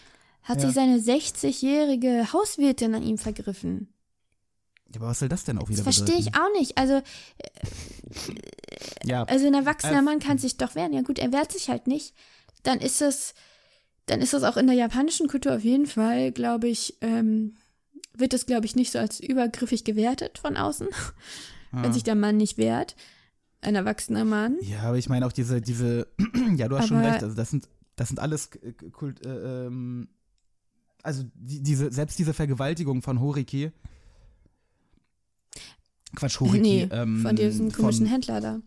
[0.49, 0.65] hat Ja.
[0.65, 3.93] sich seine 60-jährige Hauswirtin an ihm vergriffen.
[4.93, 6.77] Ja, aber was soll das denn auch wieder Das verstehe ich auch nicht.
[6.77, 7.01] Also,
[9.05, 10.93] Ja, also ein erwachsener Äh, Mann kann sich doch wehren.
[10.93, 12.13] Ja gut, er wehrt sich halt nicht.
[12.63, 13.33] Dann ist es,
[14.07, 17.55] dann ist es auch in der japanischen Kultur auf jeden Fall, glaube ich, ähm,
[18.17, 20.87] wird es, glaube ich, nicht so als übergriffig gewertet von außen,
[21.71, 21.83] Ah.
[21.83, 22.95] wenn sich der Mann nicht wehrt.
[23.61, 24.57] Ein erwachsener Mann.
[24.61, 26.07] Ja, aber ich meine auch diese, diese,
[26.55, 28.49] ja, du hast schon Aber- recht, also das sind, das sind alles
[28.93, 30.09] Kult, äh, ähm,
[31.03, 33.71] also die, diese, selbst diese Vergewaltigung von Horiki,
[36.15, 38.59] Quatsch, Horiki, nee, ähm, von diesem komischen von, Händler da.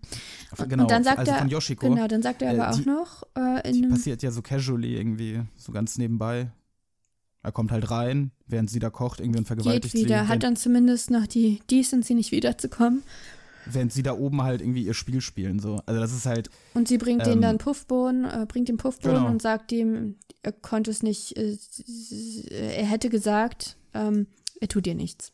[0.55, 2.71] von- Genau, und dann sagt also er, von Yoshiko, genau, dann sagt er Äh, aber
[2.71, 6.53] auch die- noch äh, in die passiert ja so casually irgendwie, so ganz nebenbei.
[7.42, 10.21] Er kommt halt rein, während sie da kocht, irgendwie und vergewaltigt geht wieder, sie.
[10.23, 13.03] hat während, dann zumindest noch die Decency nicht wiederzukommen.
[13.66, 15.83] Während sie da oben halt irgendwie ihr Spiel spielen, so.
[15.87, 19.16] Also das ist halt, Und sie bringt Ähm, den dann Puffbohnen, äh, bringt den Puffbohnen
[19.18, 19.29] Genau.
[19.31, 21.57] und sagt ihm, er konnte es nicht, äh,
[22.51, 24.27] er hätte gesagt, ähm,
[24.61, 25.33] er tut dir nichts.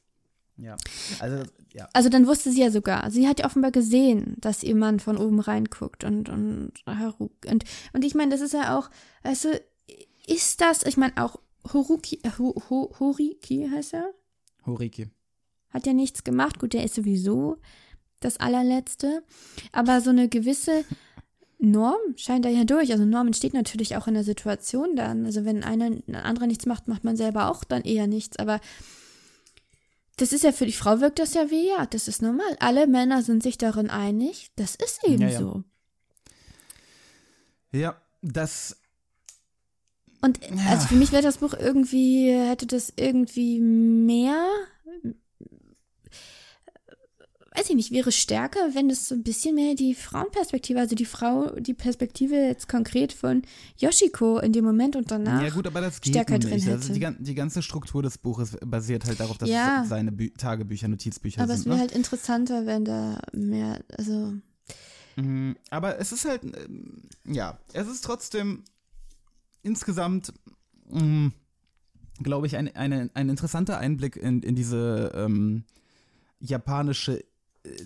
[0.56, 0.76] ja,
[1.20, 1.88] also, ja.
[1.92, 5.16] Also dann wusste sie ja sogar, sie hat ja offenbar gesehen, dass ihr Mann von
[5.16, 8.90] oben reinguckt und und und, und ich meine, das ist ja auch,
[9.22, 9.48] also
[10.26, 11.38] ist das, ich meine auch
[11.72, 14.10] Horuki, äh, Ho, Ho, Horiki heißt er,
[14.66, 15.08] Horiki.
[15.70, 17.58] hat ja nichts gemacht, gut, der ist sowieso
[18.20, 19.22] das allerletzte,
[19.72, 20.84] aber so eine gewisse
[21.58, 22.92] Norm scheint da ja durch.
[22.92, 25.26] Also Norm entsteht natürlich auch in der Situation dann.
[25.26, 28.38] Also wenn einer, ein anderer nichts macht, macht man selber auch dann eher nichts.
[28.38, 28.60] Aber
[30.16, 32.56] das ist ja für die Frau wirkt das ja wie, ja, das ist normal.
[32.60, 35.38] Alle Männer sind sich darin einig, das ist eben Ja, ja.
[35.38, 35.64] so.
[37.72, 38.76] Ja, das
[40.22, 44.48] Und also für mich wäre das Buch irgendwie, hätte das irgendwie mehr,
[47.58, 51.04] weiß ich nicht, wäre stärker, wenn das so ein bisschen mehr die Frauenperspektive, also die
[51.04, 53.42] Frau, die Perspektive jetzt konkret von
[53.78, 55.42] Yoshiko in dem Moment und danach.
[55.42, 56.52] Ja gut, aber das geht stärker drin.
[56.54, 56.92] Also hätte.
[56.92, 59.82] die, gan- die ganze Struktur des Buches basiert halt darauf, dass Ja.
[59.82, 61.66] es seine Bü Tagebücher, Notizbücher aber es sind.
[61.70, 61.80] wäre Ne?
[61.82, 64.34] halt interessanter, wenn da mehr, also
[65.16, 68.62] Mhm, aber es ist halt, ähm, ja, es ist trotzdem
[69.62, 70.32] insgesamt,
[70.90, 71.32] mh,
[72.22, 75.64] glaube ich, ein, eine, ein interessanter Einblick in, in diese ähm,
[76.40, 77.24] japanische,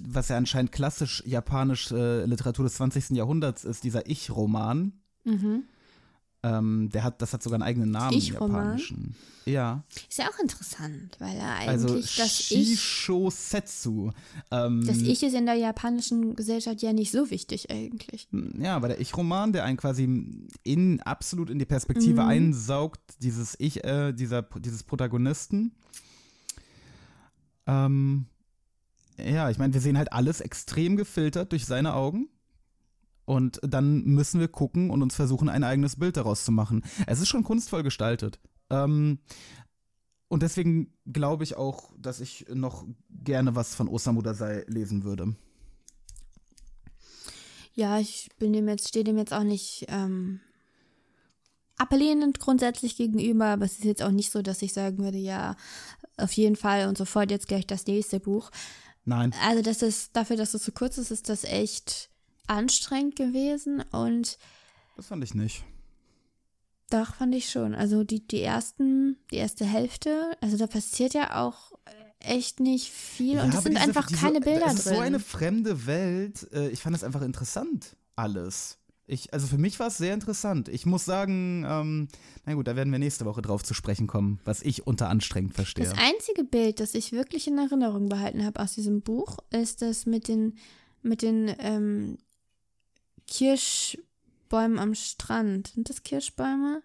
[0.05, 3.11] was ja anscheinend klassisch japanische Literatur des 20.
[3.11, 4.93] Jahrhunderts ist, dieser Ich-Roman.
[5.25, 5.65] mhm.
[6.45, 8.51] Ähm, der hat, das hat sogar einen eigenen Namen im Ich-Roman?
[8.63, 9.15] Japanischen.
[9.45, 9.85] Ja.
[10.09, 14.11] ist ja auch interessant, weil er Also eigentlich das Ich, Shishosetsu.
[14.51, 18.27] Ähm, das Ich ist in der japanischen Gesellschaft ja nicht so wichtig eigentlich.
[18.59, 20.03] Ja, aber der Ich-Roman, der einen quasi
[20.65, 22.29] in absolut in die Perspektive Mhm.
[22.29, 25.71] einsaugt, dieses Ich, äh, dieser, dieses Protagonisten.
[27.69, 28.27] Ähm,
[29.19, 32.29] ja, ich meine, wir sehen halt alles extrem gefiltert durch seine Augen.
[33.25, 36.83] Und dann müssen wir gucken und uns versuchen, ein eigenes Bild daraus zu machen.
[37.07, 38.41] Es ist schon kunstvoll gestaltet.
[38.69, 39.21] Ähm,
[40.29, 45.37] und deswegen glaube ich auch, dass ich noch gerne was von Osamu Dazai lesen würde.
[47.75, 50.41] Ja, ich bin dem jetzt, stehe dem jetzt auch nicht ähm,
[51.77, 55.57] ablehnend grundsätzlich gegenüber, aber es ist jetzt auch nicht so, dass ich sagen würde, ja,
[56.17, 58.51] auf jeden Fall und sofort jetzt gleich das nächste Buch.
[59.05, 59.35] Nein.
[59.43, 62.09] Also das ist, dafür, dass es so kurz ist, ist das echt
[62.47, 64.39] anstrengend gewesen und
[64.97, 65.65] Das fand ich nicht.
[66.91, 67.75] doch fand ich schon.
[67.75, 71.73] Also die, die ersten, die erste Hälfte, also da passiert ja auch
[72.21, 74.95] echt nicht viel und es sind diese- einfach diese- keine Bilder Es ist drin.
[74.95, 76.47] so eine fremde Welt.
[76.53, 78.79] Äh, Ich fand es einfach interessant, alles.
[79.07, 80.69] Ich, also für mich war es sehr interessant.
[80.69, 82.09] Ich muss sagen, ähm,
[82.47, 85.55] na gut, da werden wir nächste Woche drauf zu sprechen kommen, was ich unter anstrengend
[85.55, 85.85] verstehe.
[85.85, 90.07] Das einzige Bild, das ich wirklich in Erinnerung behalten habe aus diesem Buch, ist das
[90.07, 90.57] mit den,
[91.03, 92.19] mit den ähm,
[93.27, 95.69] Kirschbäumen am Strand.
[95.69, 96.83] Sind das Kirschbäume?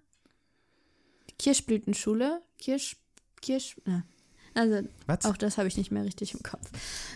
[1.38, 2.42] Kirschblütenschule?
[2.58, 2.98] Kirsch,
[3.42, 4.04] Kirsch, na.
[4.58, 5.26] Also, Was?
[5.26, 6.70] auch das habe ich nicht mehr richtig im Kopf.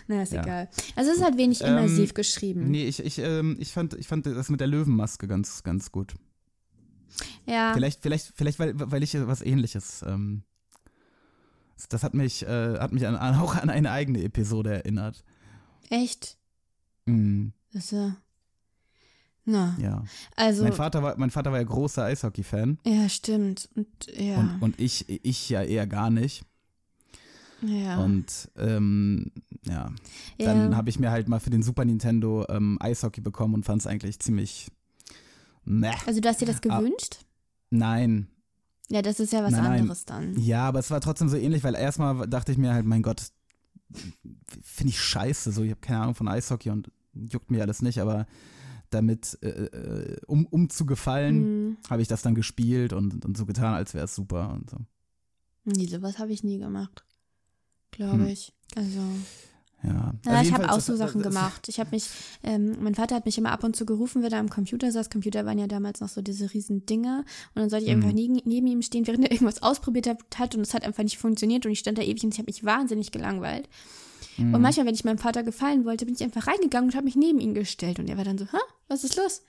[0.06, 0.42] Na, ist Ja.
[0.42, 0.68] egal.
[0.94, 2.70] Also, es ist halt wenig Ähm, immersiv geschrieben.
[2.70, 6.14] Nee, ich, ich, ähm, ich, fand, ich fand das mit der Löwenmaske ganz, ganz gut.
[7.46, 7.72] Ja.
[7.74, 10.02] Vielleicht, vielleicht, vielleicht weil, weil ich was ähnliches.
[10.06, 10.44] Ähm,
[11.88, 15.24] das hat mich, äh, hat mich an, auch an eine eigene Episode erinnert.
[15.90, 16.38] Echt?
[17.06, 18.16] Mhm, Das ist ja.
[19.44, 20.04] Na, ja.
[20.36, 20.62] also.
[20.62, 22.78] Mein Vater war, mein Vater war ja großer Eishockey-Fan.
[22.86, 23.68] Ja, stimmt.
[23.74, 24.38] Und ja.
[24.38, 26.44] Und, und ich, ich ja eher gar nicht.
[27.62, 27.98] Ja.
[28.02, 29.30] Und ähm,
[29.66, 29.92] ja,
[30.38, 30.46] ja.
[30.54, 33.80] dann habe ich mir halt mal für den Super Nintendo ähm, Eishockey bekommen und fand
[33.82, 34.68] es eigentlich ziemlich.
[35.64, 35.92] Meh.
[36.06, 36.78] also, du hast dir das Ah.
[36.80, 37.24] gewünscht?
[37.70, 38.28] Nein.
[38.88, 39.80] Ja, das ist ja was Nein, nein.
[39.82, 40.38] anderes dann.
[40.38, 43.28] Ja, aber es war trotzdem so ähnlich, weil erstmal dachte ich mir halt, mein Gott,
[44.62, 45.52] finde ich scheiße.
[45.52, 48.26] So, ich habe keine Ahnung von Eishockey und juckt mir alles nicht, aber
[48.90, 51.76] damit, äh, äh, um, um zu gefallen, Mhm.
[51.88, 54.76] habe ich das dann gespielt und, und so getan, als wäre es super und so.
[55.64, 57.04] Nee, sowas habe ich nie gemacht.
[57.92, 58.26] Glaube Hm.
[58.28, 58.52] ich.
[58.76, 58.98] Also.
[59.84, 61.68] Ja, Ja, Also ich habe auch so Sachen das- gemacht.
[61.68, 62.08] Ich habe mich,
[62.44, 65.10] ähm, mein Vater hat mich immer ab und zu gerufen, wenn er am Computer saß.
[65.10, 67.24] Computer waren ja damals noch so diese riesen Dinger.
[67.54, 68.02] Und dann sollte ich Mhm.
[68.02, 71.18] einfach neben, neben ihm stehen, während er irgendwas ausprobiert hat, und es hat einfach nicht
[71.18, 71.66] funktioniert.
[71.66, 73.68] Und ich stand da ewig und ich habe mich wahnsinnig gelangweilt.
[74.36, 74.54] Mhm.
[74.54, 77.16] Und manchmal, wenn ich meinem Vater gefallen wollte, bin ich einfach reingegangen und habe mich
[77.16, 77.98] neben ihn gestellt.
[77.98, 79.42] Und er war dann so, Hä, was ist los?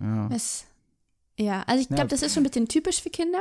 [0.00, 0.30] Ja.
[0.30, 0.64] Was?
[1.40, 3.40] Ja, also ich glaube, das ist schon ein bisschen typisch für Kinder.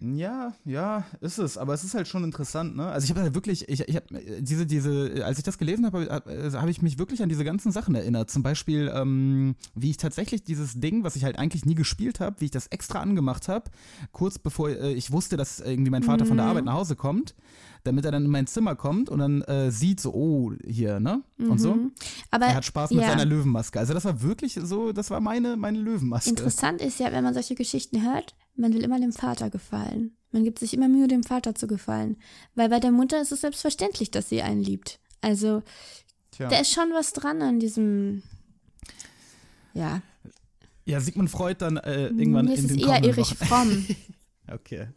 [0.00, 1.58] Ja, ja, ist es.
[1.58, 2.86] Aber es ist halt schon interessant, ne?
[2.86, 4.06] Also ich habe halt wirklich, ich, ich habe
[4.40, 7.72] diese, diese, als ich das gelesen habe, habe hab ich mich wirklich an diese ganzen
[7.72, 8.30] Sachen erinnert.
[8.30, 12.40] Zum Beispiel, ähm, wie ich tatsächlich dieses Ding, was ich halt eigentlich nie gespielt habe,
[12.40, 13.70] wie ich das extra angemacht habe,
[14.12, 16.50] kurz bevor äh, ich wusste, dass irgendwie mein Vater von der Mhm.
[16.50, 17.34] Arbeit nach Hause kommt,
[17.84, 21.22] damit er dann in mein Zimmer kommt und dann äh, sieht so, oh, hier, ne?
[21.38, 21.74] Und so.
[21.74, 21.92] Mhm.
[22.30, 23.08] Aber Er hat Spaß mit ja.
[23.08, 23.78] seiner Löwenmaske.
[23.78, 26.30] Also das war wirklich so, das war meine, meine Löwenmaske.
[26.30, 30.16] Interessant ist ja, wenn man solche Geschichten hört, man will immer dem Vater gefallen.
[30.32, 32.16] Man gibt sich immer Mühe, dem Vater zu gefallen.
[32.54, 35.00] Weil bei der Mutter ist es selbstverständlich, dass sie einen liebt.
[35.20, 35.62] Also,
[36.32, 36.48] Tja.
[36.48, 38.22] da ist schon was dran an diesem.
[39.74, 40.02] Ja,
[40.84, 43.34] Ja, Sigmund Freud dann äh, irgendwann mir ist in es den eher Erich.
[43.36, 43.86] Fromm.
[44.50, 44.88] Okay.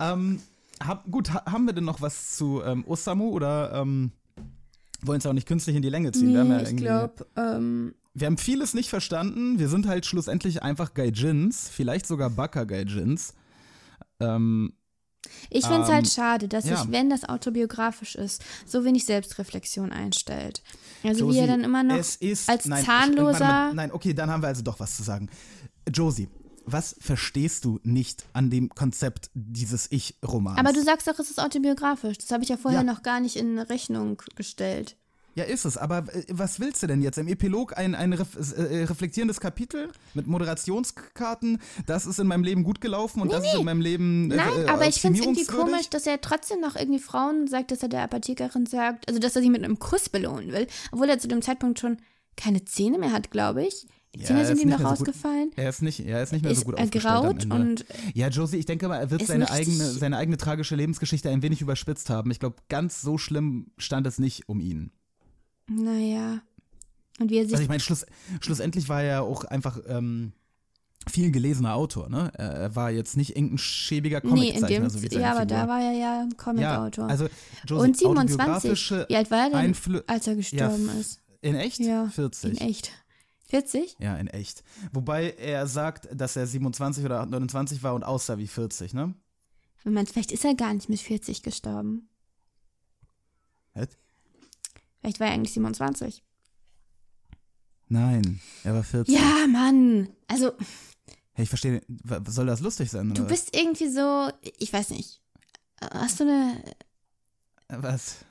[0.00, 0.40] Ähm,
[0.82, 4.12] hab, gut, ha haben wir denn noch was zu ähm, Osamu oder ähm,
[5.02, 6.36] wollen es auch nicht künstlich in die Länge ziehen?
[6.38, 9.58] haben ja nee, ich glaube, ähm, wir haben vieles nicht verstanden.
[9.58, 13.34] Wir sind halt schlussendlich einfach Gaijins, vielleicht sogar Baka Gaijins.
[14.20, 14.72] Ähm,
[15.50, 16.76] ich finde es Ähm, halt schade, dass ja.
[16.80, 20.62] sich, wenn das autobiografisch ist, so wenig Selbstreflexion einstellt.
[21.02, 23.40] Also wie Josie, er dann immer noch es ist, als nein, zahnloser.
[23.44, 25.28] mal, nein, okay, dann haben wir also doch was zu sagen.
[25.92, 26.28] Josie,
[26.64, 30.58] was verstehst du nicht an dem Konzept dieses Ich-Romans?
[30.58, 32.18] aber du sagst doch, es ist autobiografisch.
[32.18, 32.84] Das habe ich ja vorher Ja.
[32.84, 34.96] noch gar nicht in Rechnung gestellt.
[35.38, 35.76] Ja, ist es.
[35.76, 37.16] Aber äh, was willst du denn jetzt?
[37.16, 41.60] Im Epilog ein, ein ref äh, reflektierendes Kapitel mit Moderationskarten.
[41.86, 44.30] Das ist in meinem Leben gut gelaufen und das ist in meinem Leben.
[44.32, 47.46] Äh, Nein, äh, aber ich finde es irgendwie komisch, dass er trotzdem noch irgendwie Frauen
[47.46, 50.66] sagt, dass er der Apothekerin sagt, also dass er sie mit einem Kuss belohnen will,
[50.90, 51.98] obwohl er zu dem Zeitpunkt schon
[52.36, 53.86] keine Zähne mehr hat, glaube ich.
[54.14, 55.50] Die Ja, Zähne er sind ihm noch mehr so gut- rausgefallen.
[55.56, 58.56] Er ist nicht, er ist nicht mehr so Ist gut aufgestellt ergraut und Ja, Josie,
[58.56, 62.30] ich denke mal, er wird seine eigene, seine eigene tragische Lebensgeschichte ein wenig überspitzt haben.
[62.30, 64.90] Ich glaube, ganz so schlimm stand es nicht um ihn.
[65.68, 66.40] Naja.
[67.20, 67.54] Und wie er sich.
[67.54, 68.06] Also ich meine, schluss,
[68.40, 70.32] schlussendlich war er ja auch einfach ähm,
[71.08, 72.30] viel gelesener Autor, ne?
[72.34, 74.90] Er, war jetzt nicht irgendein schäbiger nee, in Comiczeichner, dem.
[74.90, 77.08] so wie ja, aber da war er ja ein ja, Comic-Autor.
[77.08, 77.24] also
[77.70, 78.38] und 27.
[78.38, 81.20] autobiografische Wie alt war er denn, Einflü- als er gestorben ist?
[81.40, 81.78] In echt?
[81.80, 82.50] Ja, 40.
[82.50, 82.92] In echt.
[83.46, 83.96] 40?
[83.98, 84.62] Ja, in echt.
[84.92, 89.14] Wobei er sagt, dass er 27 oder 29 war und aussah wie 40, ne?
[89.84, 92.08] Wenn man, vielleicht ist er gar nicht mit 40 gestorben.
[93.74, 93.88] Was?
[95.00, 96.22] Vielleicht war er eigentlich 27.
[97.88, 99.14] Nein, er war 40.
[99.14, 100.08] Ja, Mann.
[100.26, 100.52] Also,
[101.32, 101.82] Hey, ich verstehe,
[102.26, 103.14] soll das lustig sein?
[103.14, 105.22] du bist irgendwie so, ich weiß nicht.
[105.80, 106.64] Hast du eine
[107.68, 108.24] was?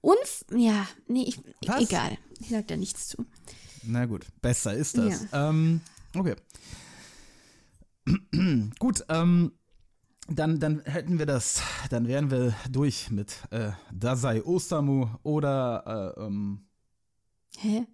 [0.00, 1.82] Unf ja, nee, ich, Was?
[1.82, 2.16] egal.
[2.38, 3.26] Ich sag da nichts zu.
[3.82, 5.26] Na gut, besser ist das.
[5.32, 5.82] Ähm,
[6.16, 6.34] okay.
[8.78, 9.52] gut, ähm,
[10.30, 16.22] dann, dann hätten wir das, dann wären wir durch mit äh, Dasai Osamu oder, äh,
[16.24, 16.66] ähm,
[17.58, 17.86] Hä?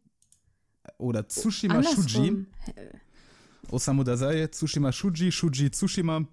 [0.99, 2.29] oder Tsushima Shuji.
[2.29, 2.47] Andersrum.
[3.71, 6.27] Osamu Dazai, Tsushima Shuji, Shuji Tsushima,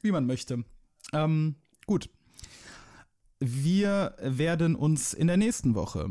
[0.00, 0.64] wie man möchte.
[1.12, 1.56] Ähm,
[1.86, 2.10] gut.
[3.40, 6.10] Wir werden uns in der nächsten Woche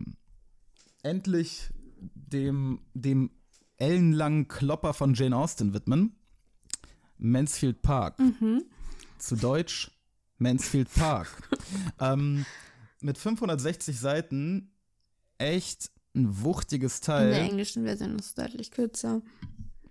[1.04, 3.32] endlich dem, dem
[3.78, 6.17] ellenlangen Klopper von Jane Austen widmen.
[7.18, 8.16] Mansfield Park.
[9.18, 9.92] Zu Deutsch
[10.38, 11.28] Mansfield Park.
[12.00, 12.46] ähm,
[13.02, 14.72] mit 560 Seiten
[15.38, 17.30] echt ein wuchtiges In Teil.
[17.30, 19.22] der englischen Version ist es deutlich kürzer.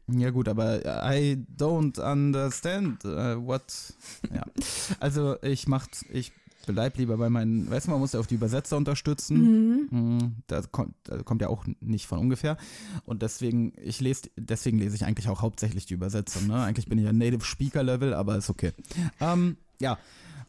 [0.09, 3.95] Ja gut, aber I don't understand uh, what.
[4.33, 4.45] Ja.
[5.01, 6.33] Also ich mach, ich
[6.67, 7.71] bleib lieber bei meinen.
[7.71, 9.89] Weißt du, man muss ja auf die Übersetzer unterstützen.
[9.91, 10.37] Mhm.
[10.47, 12.57] Das kommt, das kommt ja auch nicht von ungefähr.
[13.05, 16.47] Und deswegen, ich lese, deswegen lese ich eigentlich auch hauptsächlich die Übersetzung.
[16.47, 16.63] Ne?
[16.63, 18.73] Eigentlich bin ich ja Native Speaker Level, aber ist okay.
[19.21, 19.99] Ähm, ja,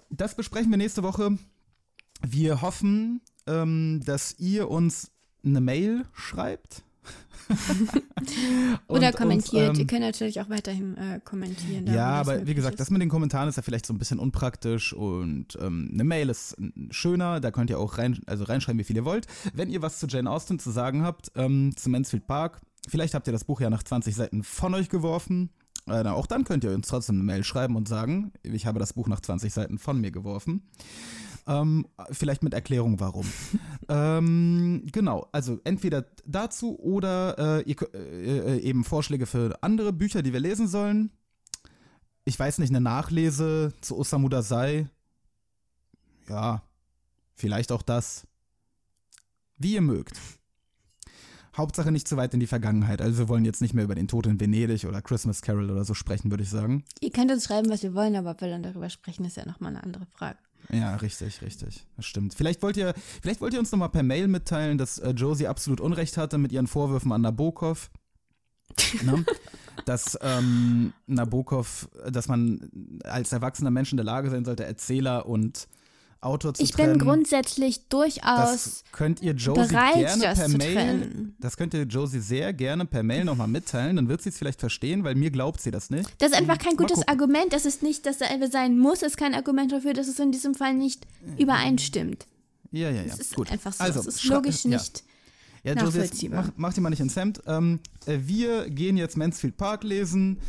[0.10, 1.38] das besprechen wir nächste Woche.
[2.26, 5.12] Wir hoffen, ähm, dass ihr uns
[5.44, 6.84] eine Mail schreibt.
[8.88, 9.70] Oder kommentiert.
[9.70, 11.88] uns, ähm, Ihr könnt natürlich auch weiterhin äh, kommentieren.
[11.88, 12.80] ja, aber wie gesagt, ist.
[12.80, 16.30] das mit den Kommentaren ist ja vielleicht so ein bisschen unpraktisch und ähm, eine Mail
[16.30, 19.28] ist äh, schöner, da könnt ihr auch rein, also reinschreiben, wie viel ihr wollt.
[19.54, 23.28] Wenn ihr was zu Jane Austen zu sagen habt, ähm, zu Mansfield Park, vielleicht habt
[23.28, 25.50] ihr das Buch ja nach 20 Seiten von euch geworfen.
[25.88, 28.94] Äh, auch dann könnt ihr uns trotzdem eine Mail schreiben und sagen, ich habe das
[28.94, 30.64] Buch nach 20 Seiten von mir geworfen.
[31.48, 33.26] Ähm, vielleicht mit Erklärung, warum.
[33.90, 40.22] ähm, genau, also entweder dazu oder äh, ihr, äh, äh, eben Vorschläge für andere Bücher,
[40.22, 41.12] die wir lesen sollen.
[42.26, 44.90] Ich weiß nicht, eine Nachlese zu Osamu Dazai.
[46.28, 46.62] Ja,
[47.36, 48.28] vielleicht auch das.
[49.58, 50.20] Wie ihr mögt.
[51.56, 53.02] Hauptsache nicht zu weit in die Vergangenheit.
[53.02, 55.86] Also wir wollen jetzt nicht mehr über den Tod in Venedig oder Christmas Carol oder
[55.86, 56.84] so sprechen, würde ich sagen.
[57.00, 59.46] Ihr könnt uns schreiben, was ihr wollen, aber ob wir dann darüber sprechen, ist ja
[59.46, 60.38] nochmal eine andere Frage.
[60.70, 61.86] Ja, richtig, richtig.
[61.96, 62.34] Das stimmt.
[62.34, 65.80] Vielleicht wollt ihr, vielleicht wollt ihr uns nochmal per Mail mitteilen, dass äh, Josie absolut
[65.80, 67.90] Unrecht hatte mit ihren Vorwürfen an Nabokov.
[69.04, 69.26] ne?
[69.86, 72.70] Dass ähm, Nabokov, dass man
[73.04, 75.68] als erwachsener Mensch in der Lage sein sollte, Erzähler und
[76.22, 76.98] Autor zu Ich trennen.
[76.98, 80.74] bin grundsätzlich durchaus das könnt ihr Josie bereit, gerne das per zu Mail.
[80.74, 81.36] trennen.
[81.40, 83.96] Das könnt ihr Josie sehr gerne per Mail nochmal mitteilen.
[83.98, 86.10] Dann wird sie es vielleicht verstehen, weil mir glaubt sie das nicht.
[86.20, 87.08] Das ist einfach kein gutes.
[87.08, 87.54] Argument.
[87.54, 90.74] Das ist nicht dasselbe sein muss, ist kein Argument dafür, dass es in diesem Fall
[90.74, 91.06] nicht
[91.38, 92.26] übereinstimmt.
[92.72, 93.14] Ja, ja, ja.
[93.14, 93.52] Es ist Gut.
[93.52, 93.84] einfach so.
[93.84, 95.04] Also, es ist logisch nicht.
[95.64, 97.42] Ja, Josie, mach, mach die mal nicht ins Hemd.
[97.46, 100.40] Ähm, äh, wir gehen jetzt Mansfield Park lesen,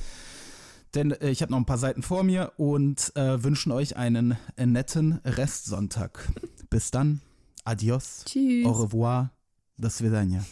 [0.94, 4.36] denn äh, ich habe noch ein paar Seiten vor mir und äh, wünschen euch einen
[4.56, 6.28] äh, netten Restsonntag.
[6.70, 7.20] Bis dann.
[7.64, 8.24] Adios.
[8.26, 8.66] Tschüss.
[8.66, 9.30] Au revoir.
[9.76, 10.44] Das Vidania.